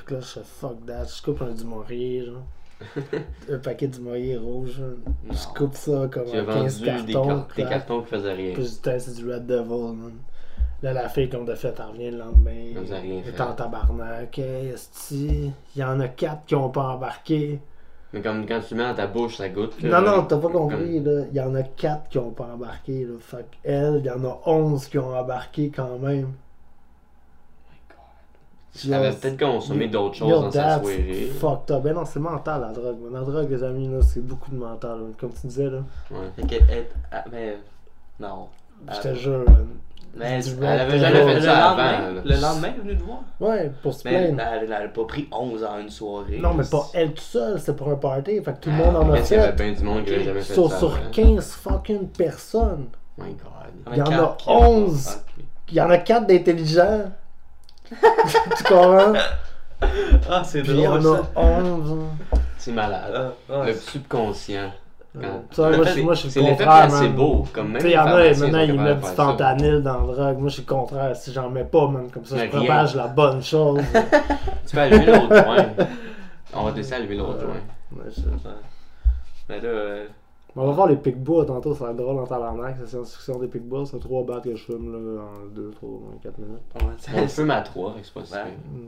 Que 0.06 0.14
là, 0.16 0.20
je 0.20 0.26
fais 0.26 0.44
fuck 0.44 0.86
that. 0.86 1.06
Je 1.06 1.22
coupe 1.24 1.42
un 1.42 1.52
Dumouriez, 1.52 2.26
genre. 2.26 2.44
un 3.52 3.58
paquet 3.58 3.88
de 3.88 3.94
Dumouriez 3.96 4.38
rouge, 4.38 4.72
genre. 4.78 5.14
Je 5.32 5.58
coupe 5.58 5.76
ça 5.76 6.08
comme 6.12 6.28
en 6.28 6.46
15 6.46 6.84
vendu 6.84 7.04
des, 7.06 7.14
cartons. 7.14 7.28
car- 7.28 7.48
des 7.56 7.64
cartons 7.66 8.02
qui 8.02 8.08
faisaient 8.10 8.34
rien. 8.34 8.54
Puis 8.54 8.64
je 8.64 8.70
dis, 8.70 8.82
Tain, 8.82 9.00
c'est 9.00 9.16
du 9.16 9.32
Red 9.32 9.46
Devil, 9.46 9.70
man. 9.96 10.14
Là, 10.84 10.94
la 10.94 11.10
fille, 11.10 11.28
comme 11.30 11.46
de 11.46 11.56
fait, 11.56 11.74
elle 11.80 11.86
revient 11.86 12.12
le 12.12 12.18
lendemain. 12.20 12.74
Elle 13.26 13.34
est 13.36 13.42
en 13.42 13.54
tabarnak. 13.54 14.38
Hey, 14.38 14.76
il 15.12 15.52
y 15.76 15.84
en 15.84 16.00
a 16.00 16.08
quatre 16.08 16.46
qui 16.46 16.54
ont 16.56 16.70
pas 16.70 16.84
embarqué. 16.90 17.60
Mais 18.14 18.22
comme 18.22 18.46
quand 18.46 18.62
tu 18.66 18.74
mets 18.76 18.84
dans 18.88 18.96
ta 18.96 19.06
bouche, 19.08 19.38
ça 19.38 19.50
goûte. 19.50 19.82
Non, 19.84 19.90
là. 19.90 20.02
non, 20.02 20.24
t'as 20.26 20.38
pas 20.38 20.48
compris, 20.50 21.00
là. 21.02 21.24
Il 21.30 21.36
y 21.36 21.42
en 21.42 21.54
a 21.56 21.64
quatre 21.64 22.08
qui 22.10 22.18
ont 22.20 22.32
pas 22.32 22.46
embarqué, 22.54 23.04
là. 23.06 23.16
Fait 23.20 23.46
elle, 23.64 23.98
il 24.00 24.06
y 24.06 24.10
en 24.10 24.24
a 24.24 24.40
11 24.46 24.88
qui 24.88 24.98
ont 24.98 25.14
embarqué 25.14 25.70
quand 25.76 25.98
même. 26.00 26.32
Tu 28.80 28.94
avais 28.94 29.12
peut-être 29.12 29.40
consommé 29.40 29.88
d'autres 29.88 30.16
choses 30.16 30.30
Yo, 30.30 30.42
dans 30.44 30.52
sa 30.52 30.78
soirée. 30.80 31.32
fucked 31.40 31.72
up. 31.76 31.84
Ben 31.84 31.96
non, 31.96 32.06
c'est 32.06 32.20
mental 32.20 32.62
la 32.62 32.72
drogue. 32.72 33.00
man. 33.02 33.14
La 33.14 33.22
drogue, 33.22 33.50
les 33.50 33.64
amis, 33.64 33.88
là, 33.88 34.02
c'est 34.04 34.22
beaucoup 34.24 34.52
de 34.52 34.58
mental. 34.58 35.00
là. 35.00 35.06
Comme 35.20 35.32
tu 35.34 35.48
disais, 35.48 35.70
là. 35.70 35.80
Ouais. 36.12 36.18
Fait 36.36 36.44
que, 36.48 36.56
elle- 36.70 36.88
ah, 37.12 37.24
mais, 37.32 37.58
non. 38.20 38.48
Je 38.94 39.00
te 39.02 39.08
Ah, 39.08 39.14
jure, 39.16 39.44
man. 39.50 39.68
Mais 40.16 40.40
elle 40.62 40.80
avait 40.80 41.00
jamais 41.00 41.24
fait 41.26 41.34
le 41.36 41.42
ça 41.42 41.60
lendemain, 41.70 41.84
avant. 41.84 42.22
Le 42.26 42.42
lendemain, 42.42 42.68
elle 42.74 42.80
est 42.80 42.84
venue 42.84 42.98
te 42.98 43.04
voir? 43.04 43.20
Ouais, 43.40 43.72
pour 43.84 43.94
se 43.94 44.08
Mais 44.08 44.14
elle 44.16 44.36
plaindre. 44.36 44.52
elle 44.64 44.74
a 44.74 44.88
pas 44.88 45.06
pris 45.06 45.28
11 45.32 45.64
en 45.64 45.80
une 45.80 45.90
soirée. 45.90 46.40
Non, 46.40 46.54
mais 46.56 46.64
pas 46.70 46.88
elle 46.94 47.10
toute 47.10 47.20
seule, 47.20 47.60
c'était 47.60 47.74
pour 47.74 47.90
un 47.90 47.96
party. 47.96 48.42
Fait 48.44 48.54
que 48.54 48.60
tout 48.60 48.70
le 48.70 48.76
monde 48.76 48.96
en 48.96 49.02
a 49.02 49.14
Mais 49.14 49.22
il 49.22 49.32
y 49.32 49.36
avait 49.40 49.48
fait. 49.48 49.64
bien 49.64 49.72
du 49.74 49.84
monde 49.84 50.06
qui 50.06 50.14
avait 50.16 50.24
jamais 50.24 50.42
fait 50.42 50.54
Sur, 50.54 50.72
ça. 50.72 50.78
sur 50.80 50.96
avant. 50.96 51.12
15 51.12 51.52
fucking 51.52 52.08
personnes. 52.10 52.88
My 53.18 53.34
god. 53.34 53.92
Il 53.92 53.98
y 53.98 54.02
en 54.02 54.06
a 54.06 54.10
Quatre 54.10 54.38
qui 54.38 54.50
ont 54.50 54.60
pas- 54.60 54.68
11. 54.68 55.08
Ah, 55.10 55.16
ok. 55.38 55.44
Il 55.70 55.76
y 55.76 55.82
en 55.82 55.90
a 55.90 55.98
4 55.98 56.28
d'intelligents. 56.28 57.12
tu 57.90 58.64
comprends? 58.64 59.14
Ah, 60.30 60.44
c'est 60.44 60.62
Puis 60.64 60.72
il 60.72 60.80
y 60.80 60.88
en 60.88 60.98
drôle, 60.98 61.16
a 61.16 61.20
ça. 61.36 61.40
11. 61.40 61.96
C'est 62.58 62.72
malade. 62.72 63.14
Ah, 63.50 63.54
ah, 63.54 63.66
Le 63.66 63.74
subconscient. 63.76 64.72
Quand- 65.22 65.44
Tu 65.50 65.56
vois, 65.62 65.70
moi, 65.78 65.86
je- 65.86 65.90
C'est- 65.92 66.02
moi, 66.04 66.14
je 66.14 66.20
suis 66.20 66.30
c'est 66.32 66.42
le 66.42 66.48
contraire, 66.50 66.88
placebo, 66.88 67.34
man. 67.36 67.44
comme 67.54 67.68
même 67.70 67.82
Tu 67.82 67.88
sais, 67.88 67.94
y 67.94 67.98
en 67.98 68.06
a, 68.06 68.16
maintenant, 68.24 68.60
ils 68.60 68.80
mettent 68.80 69.00
du 69.00 69.06
fentanyl 69.08 69.82
dans 69.82 70.06
la 70.06 70.14
drogue. 70.14 70.38
Moi, 70.40 70.50
je 70.50 70.54
suis 70.54 70.64
le 70.64 70.68
contraire. 70.74 71.16
Si 71.16 71.32
j'en 71.34 71.50
mets 71.50 71.64
pas, 71.66 71.88
man, 71.88 72.08
comme 72.12 72.26
ça, 72.26 72.38
je 72.38 72.50
propage 72.50 72.96
la 72.96 73.08
bonne 73.08 73.42
chose. 73.42 73.82
Tu 74.68 74.76
peux 74.76 74.82
allumer 74.82 75.06
l'autre 75.06 75.28
joint. 75.36 75.66
On 76.54 76.64
va 76.64 76.72
tester 76.72 76.94
à 76.96 76.98
allumer 76.98 77.16
l'autre 77.16 77.34
Ouais. 77.40 77.42
joint. 77.42 78.04
Ouais, 78.04 78.52
Mais 79.50 79.62
là, 79.62 79.68
euh, 79.70 80.06
On 80.56 80.66
va 80.66 80.72
voir 80.74 80.88
les 80.88 80.96
pic-bois 80.98 81.46
tantôt, 81.46 81.74
ça 81.76 81.86
va 81.86 81.92
être 81.92 81.98
drôle 81.98 82.18
en 82.20 82.26
tabarnak. 82.26 82.76
C'est 82.80 82.88
science-fiction 82.88 83.40
des 83.40 83.48
pic-bois. 83.48 83.86
C'est 83.86 84.00
trois 84.00 84.24
battes 84.24 84.44
que 84.46 84.56
je 84.56 84.64
fume 84.64 84.92
là, 84.92 85.22
en 85.22 85.46
2, 85.56 85.70
3, 85.72 85.90
4 86.24 86.38
minutes. 86.40 86.62
On 87.16 87.22
le 87.22 87.28
fume 87.28 87.52
à 87.52 87.62
trois, 87.62 87.94
fait 87.94 88.02
que 88.02 88.06
c'est 88.08 88.14
pas 88.14 88.26
si 88.26 88.34
Ouais. 88.34 88.40
Mm. 88.74 88.88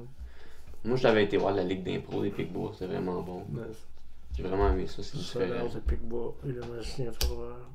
Moi, 0.89 0.98
j'avais 0.98 1.24
été 1.26 1.38
voir 1.38 1.54
la 1.54 1.63
Ligue 1.63 1.84
d'impro 1.84 2.22
des 2.22 2.30
Picbois, 2.30 2.72
c'était 2.74 2.92
vraiment 2.94 3.22
bon. 3.22 3.44
Ouais, 3.54 3.62
J'ai 4.41 4.47
vraiment 4.47 4.69
aimé 4.71 4.88
ça, 4.88 5.04
c'est 5.04 5.17
différent. 5.17 5.67
pic-bois. 5.86 6.36
Et 6.47 6.52
le 6.54 6.62
magicien. 6.62 7.12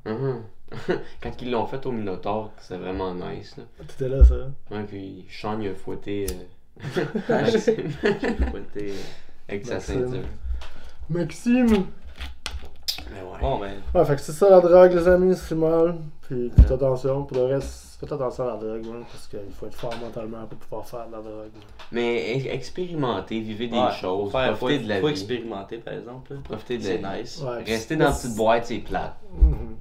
Mhm. 0.05 0.41
Quand 1.21 1.41
ils 1.41 1.51
l'ont 1.51 1.67
fait 1.67 1.85
au 1.85 1.91
Minotaur, 1.91 2.51
c'est 2.57 2.77
vraiment 2.77 3.13
nice. 3.13 3.55
Là. 3.57 3.63
T'étais 3.87 4.09
là, 4.09 4.23
ça? 4.25 4.35
Ouais, 4.71 4.83
puis 4.83 5.25
Sean 5.29 5.59
il 5.61 5.69
a 5.69 5.75
fouetté 5.75 6.25
euh, 6.29 6.33
j'ai 6.97 7.05
Maxime 7.29 7.91
fouetté. 8.49 8.93
avec 9.47 9.65
sa 9.65 9.75
Maxime. 9.75 10.01
ceinture. 10.09 10.27
Maxime! 11.09 11.67
Mais 13.11 13.21
ouais. 13.21 13.39
Bon, 13.39 13.59
ben, 13.59 13.73
Ouais, 13.93 14.05
fait 14.05 14.15
que 14.15 14.21
c'est 14.21 14.31
ça 14.31 14.49
la 14.49 14.59
drogue, 14.59 14.91
les 14.93 15.07
amis, 15.07 15.35
c'est 15.35 15.53
mal. 15.55 15.97
Puis 16.23 16.49
faites 16.55 16.71
attention. 16.71 17.23
Pour 17.25 17.37
le 17.37 17.43
reste, 17.45 17.84
faites 17.99 18.11
attention 18.11 18.43
à 18.43 18.47
la 18.47 18.57
drogue, 18.57 18.85
man, 18.85 19.03
parce 19.11 19.27
qu'il 19.27 19.39
faut 19.57 19.65
être 19.67 19.75
fort 19.75 19.93
mentalement 20.01 20.45
pour 20.47 20.57
pouvoir 20.57 20.85
faire 20.87 21.07
de 21.07 21.11
la 21.13 21.19
drogue. 21.21 21.51
Mais 21.91 22.35
ex- 22.35 22.45
expérimentez, 22.45 23.39
vivez 23.39 23.67
des 23.67 23.77
ouais, 23.77 23.91
choses, 23.91 24.25
faut 24.25 24.37
faire- 24.37 24.55
profitez 24.57 24.77
faut, 24.79 24.83
de 24.83 24.89
la 24.89 24.99
faut 24.99 25.05
vie. 25.07 25.11
expérimenter, 25.11 25.77
par 25.77 25.93
exemple. 25.93 26.33
là. 26.33 26.39
Profitez 26.43 26.77
de 26.77 26.87
la 27.03 27.15
vie. 27.15 27.21
nice. 27.21 27.41
Ouais, 27.41 27.77
c'est- 27.77 27.95
dans 27.95 28.05
la 28.05 28.11
petite 28.11 28.35
boîte, 28.35 28.65
c'est 28.65 28.77
plate. 28.79 29.15
Mhm. 29.39 29.75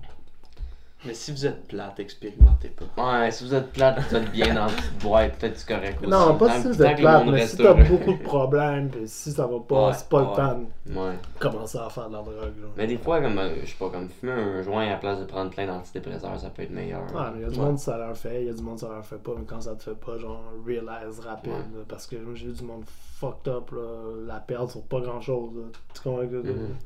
Mais 1.07 1.13
si 1.13 1.33
vous 1.33 1.45
êtes 1.45 1.69
plate, 1.69 2.01
expérimentez 2.01 2.69
pas. 2.97 3.21
Ouais, 3.21 3.31
si 3.31 3.45
vous 3.45 3.55
êtes 3.55 3.73
plate, 3.73 4.01
vous 4.09 4.17
êtes 4.17 4.31
bien 4.33 4.55
dans 4.55 4.65
la 4.65 4.73
petite 4.73 4.99
boîte, 5.03 5.39
peut-être 5.39 5.59
c'est 5.59 5.69
correct 5.69 5.99
aussi. 6.01 6.11
Non, 6.11 6.35
pas 6.39 6.47
Tant- 6.49 6.61
si 6.63 6.69
vous 6.69 6.83
êtes 6.83 6.97
plate, 6.97 7.27
mais 7.27 7.47
si 7.47 7.57
t'as 7.59 7.75
beaucoup 7.75 8.13
de 8.15 8.23
problèmes, 8.23 8.89
pis 8.89 9.07
si 9.07 9.31
ça 9.33 9.47
va 9.47 9.61
pas, 9.61 9.89
Ouais, 9.89 9.93
c'est 9.95 10.09
pas 10.09 10.23
ouais. 10.23 10.31
le 10.31 10.37
temps 10.37 10.61
de 10.87 10.99
Ouais. 10.99 11.19
commencer 11.39 11.77
à 11.79 11.91
faire 11.91 12.09
de 12.09 12.15
la 12.15 12.23
drogue. 12.23 12.37
Là. 12.37 12.69
Mais 12.79 12.87
des 12.87 12.97
fois, 12.97 13.21
comme, 13.21 13.39
euh, 13.39 13.55
je 13.63 13.69
sais 13.71 13.77
pas, 13.79 13.91
comme 13.91 14.09
fumer 14.09 14.33
un 14.33 14.63
joint 14.63 14.87
à 14.87 14.91
la 14.91 14.97
place 14.97 15.19
de 15.21 15.25
prendre 15.27 15.51
plein 15.51 15.67
d'antidépresseurs, 15.67 16.41
ça 16.41 16.49
peut 16.49 16.63
être 16.63 16.71
meilleur. 16.71 17.03
Ouais, 17.15 17.21
mais 17.35 17.41
il 17.41 17.43
y 17.43 17.45
a 17.45 17.51
du 17.51 17.59
Ouais. 17.59 17.65
monde 17.67 17.79
ça 17.79 17.99
leur 17.99 18.17
fait, 18.17 18.43
il 18.43 18.47
y 18.47 18.51
a 18.51 18.55
du 18.55 18.63
monde 18.63 18.79
ça 18.79 18.89
leur 18.89 19.05
fait 19.05 19.19
pas, 19.23 19.33
mais 19.37 19.45
quand 19.45 19.61
ça 19.61 19.75
te 19.75 19.83
fait 19.83 19.95
pas, 19.95 20.17
genre, 20.17 20.41
realize 20.67 21.21
rapide. 21.21 21.53
Ouais. 21.53 21.59
là, 21.59 21.85
parce 21.87 22.07
que 22.07 22.17
moi, 22.17 22.35
j'ai 22.35 22.47
vu 22.47 22.53
du 22.55 22.65
monde 22.65 22.85
fucked 22.87 23.47
up, 23.53 23.71
là, 23.73 23.83
la 24.27 24.41
perdre 24.41 24.71
sur 24.71 24.83
pas 24.85 25.01
grand 25.01 25.21
chose. 25.21 25.53
Tu 25.93 26.01
comprends? 26.01 26.23
Mhm. 26.23 26.35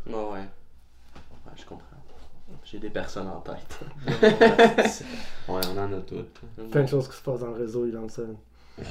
Ouais, 0.08 0.14
ouais. 0.14 0.38
Ouais, 0.40 1.52
je 1.56 1.64
comprends. 1.64 1.84
J'ai 2.64 2.78
des 2.78 2.90
personnes 2.90 3.28
en 3.28 3.40
tête. 3.40 3.80
Ouais, 5.48 5.60
on 5.72 5.78
en 5.78 5.92
a 5.94 6.00
toutes. 6.06 6.40
Plein 6.70 6.82
de 6.82 6.88
choses 6.88 7.08
qui 7.08 7.16
se 7.16 7.22
passent 7.22 7.40
dans 7.40 7.46
le 7.46 7.54
réseau, 7.54 7.86
il 7.86 7.96
en 7.96 8.06
sait. 8.08 8.22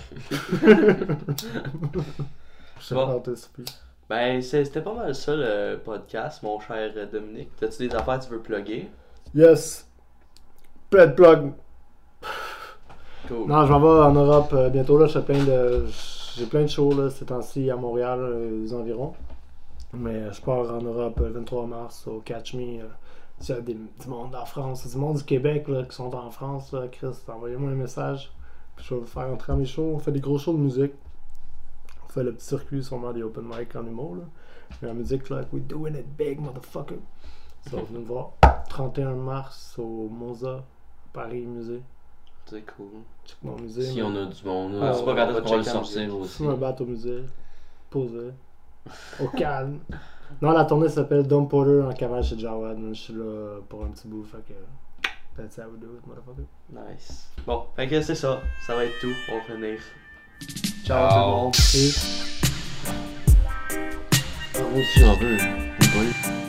Je 2.80 2.84
sais 2.84 2.96
Bon. 2.96 3.24
Ben, 4.10 4.42
c'était 4.42 4.82
pas 4.82 4.94
mal 4.94 5.14
ça 5.14 5.36
le 5.36 5.78
podcast, 5.84 6.42
mon 6.42 6.60
cher 6.60 6.92
Dominique. 7.12 7.50
T'as-tu 7.58 7.88
des 7.88 7.96
affaires 7.96 8.20
que 8.20 8.26
tu 8.26 8.32
veux 8.32 8.40
plugger? 8.40 8.90
Yes! 9.36 9.88
Plein 10.90 11.08
de 11.08 11.12
plug. 11.12 11.52
Cool. 13.28 13.48
Non, 13.48 13.66
je 13.66 13.72
m'en 13.74 13.80
vais 13.80 14.06
en 14.06 14.14
Europe 14.14 14.54
euh, 14.54 14.70
bientôt, 14.70 14.98
là, 14.98 15.08
je 15.08 15.20
fais 15.20 15.26
plein 15.26 15.44
de. 15.44 15.86
J'ai 16.38 16.46
plein 16.46 16.62
de 16.62 16.68
shows 16.68 16.94
là, 16.94 17.10
ces 17.10 17.26
temps-ci 17.26 17.70
à 17.70 17.76
Montréal, 17.76 18.20
euh, 18.22 18.62
les 18.62 18.74
environs. 18.74 19.14
Mais 19.94 20.12
euh, 20.12 20.32
je 20.32 20.42
pars 20.42 20.74
en 20.74 20.82
Europe 20.82 21.20
le 21.20 21.30
23 21.30 21.66
mars 21.66 22.08
au 22.08 22.20
Catch 22.20 22.54
Me. 22.54 22.80
Euh, 23.40 23.44
Il 23.44 23.50
y 23.50 23.52
a 23.58 23.62
des, 23.62 23.74
du 23.74 24.08
monde 24.08 24.36
en 24.36 24.46
France, 24.46 24.88
du 24.88 24.98
monde 24.98 25.18
du 25.18 25.24
Québec 25.24 25.68
là, 25.68 25.84
qui 25.84 25.96
sont 25.96 26.14
en 26.16 26.30
France. 26.30 26.72
Là, 26.72 26.88
Chris, 26.92 27.08
envoyez-moi 27.28 27.72
un 27.72 27.76
message. 27.76 28.32
Puis 28.76 28.86
je 28.90 28.94
vais 28.96 29.02
vous 29.02 29.08
faire 29.08 29.28
entrer 29.28 29.54
à 29.54 29.56
mes 29.56 29.66
shows. 29.66 29.94
On 29.96 30.00
fait 30.00 30.12
des 30.12 30.20
gros 30.20 30.38
shows 30.38 30.54
de 30.54 30.60
musique. 30.60 30.94
On 32.06 32.10
fait 32.10 32.24
le 32.24 32.34
petit 32.34 32.46
circuit, 32.46 32.84
sûrement 32.84 33.12
des 33.14 33.24
open 33.24 33.46
mic 33.46 33.76
en 33.76 33.86
humour. 33.86 34.16
Là. 34.16 34.24
Mais 34.82 34.88
la 34.90 34.94
musique, 34.94 35.30
là, 35.30 35.42
we 35.52 35.62
doing 35.64 35.96
it 35.96 36.08
big, 36.18 36.40
motherfucker. 36.40 37.00
Ça, 37.70 37.78
venez 37.90 38.00
me 38.00 38.06
voir. 38.06 38.32
31 38.70 39.16
mars 39.16 39.76
au 39.78 40.08
Monza, 40.10 40.64
Paris 41.12 41.46
Musée. 41.46 41.82
C'est 42.46 42.66
cool. 42.76 42.88
Check 43.26 43.38
mon 43.44 43.58
musée. 43.58 43.82
Si 43.84 43.96
mais- 43.98 44.04
on 44.04 44.16
a 44.16 44.26
du 44.26 44.46
monde, 44.46 44.80
Ah, 44.82 44.94
c'est 44.94 45.04
pas 45.04 45.12
on 45.12 45.16
quand 45.16 45.32
va 45.34 45.58
le 45.58 45.64
sortir 45.64 46.16
aussi. 46.18 46.38
Fume 46.38 46.50
un 46.50 46.56
bat 46.56 46.76
au 46.80 46.86
musée. 46.86 47.24
Posé. 47.90 48.32
Au 49.20 49.28
calme. 49.28 49.80
Non, 50.42 50.52
la 50.52 50.66
tournée 50.66 50.90
s'appelle 50.90 51.26
Dom 51.26 51.48
Porter 51.48 51.82
en 51.82 51.94
cavale 51.94 52.24
chez 52.24 52.38
Jawad. 52.38 52.78
Je 52.90 52.94
suis 52.94 53.14
là 53.14 53.60
pour 53.68 53.84
un 53.84 53.90
petit 53.90 54.08
bout. 54.08 54.24
Fait 54.24 54.38
que. 54.48 54.54
That's 55.36 55.58
how 55.58 55.70
we 55.70 55.80
do 55.80 55.88
it, 55.96 56.08
motherfucker. 56.08 56.48
Nice. 56.72 57.30
Bon, 57.46 57.66
fait 57.76 57.88
que 57.88 58.02
c'est 58.02 58.16
ça. 58.16 58.42
Ça 58.66 58.76
va 58.76 58.86
être 58.86 59.00
tout. 59.00 59.14
On 59.32 59.36
va 59.36 59.42
finir. 59.42 59.80
Ciao, 60.84 61.10
tout 61.10 61.16
le 61.16 61.22
monde. 61.22 61.52
Peace. 61.54 62.42
Ah, 64.56 64.62
moi 64.72 64.80
aussi, 64.80 65.00
j'en 65.00 65.14
veux. 65.14 65.38
Une 65.38 65.88
bonne. 65.94 66.47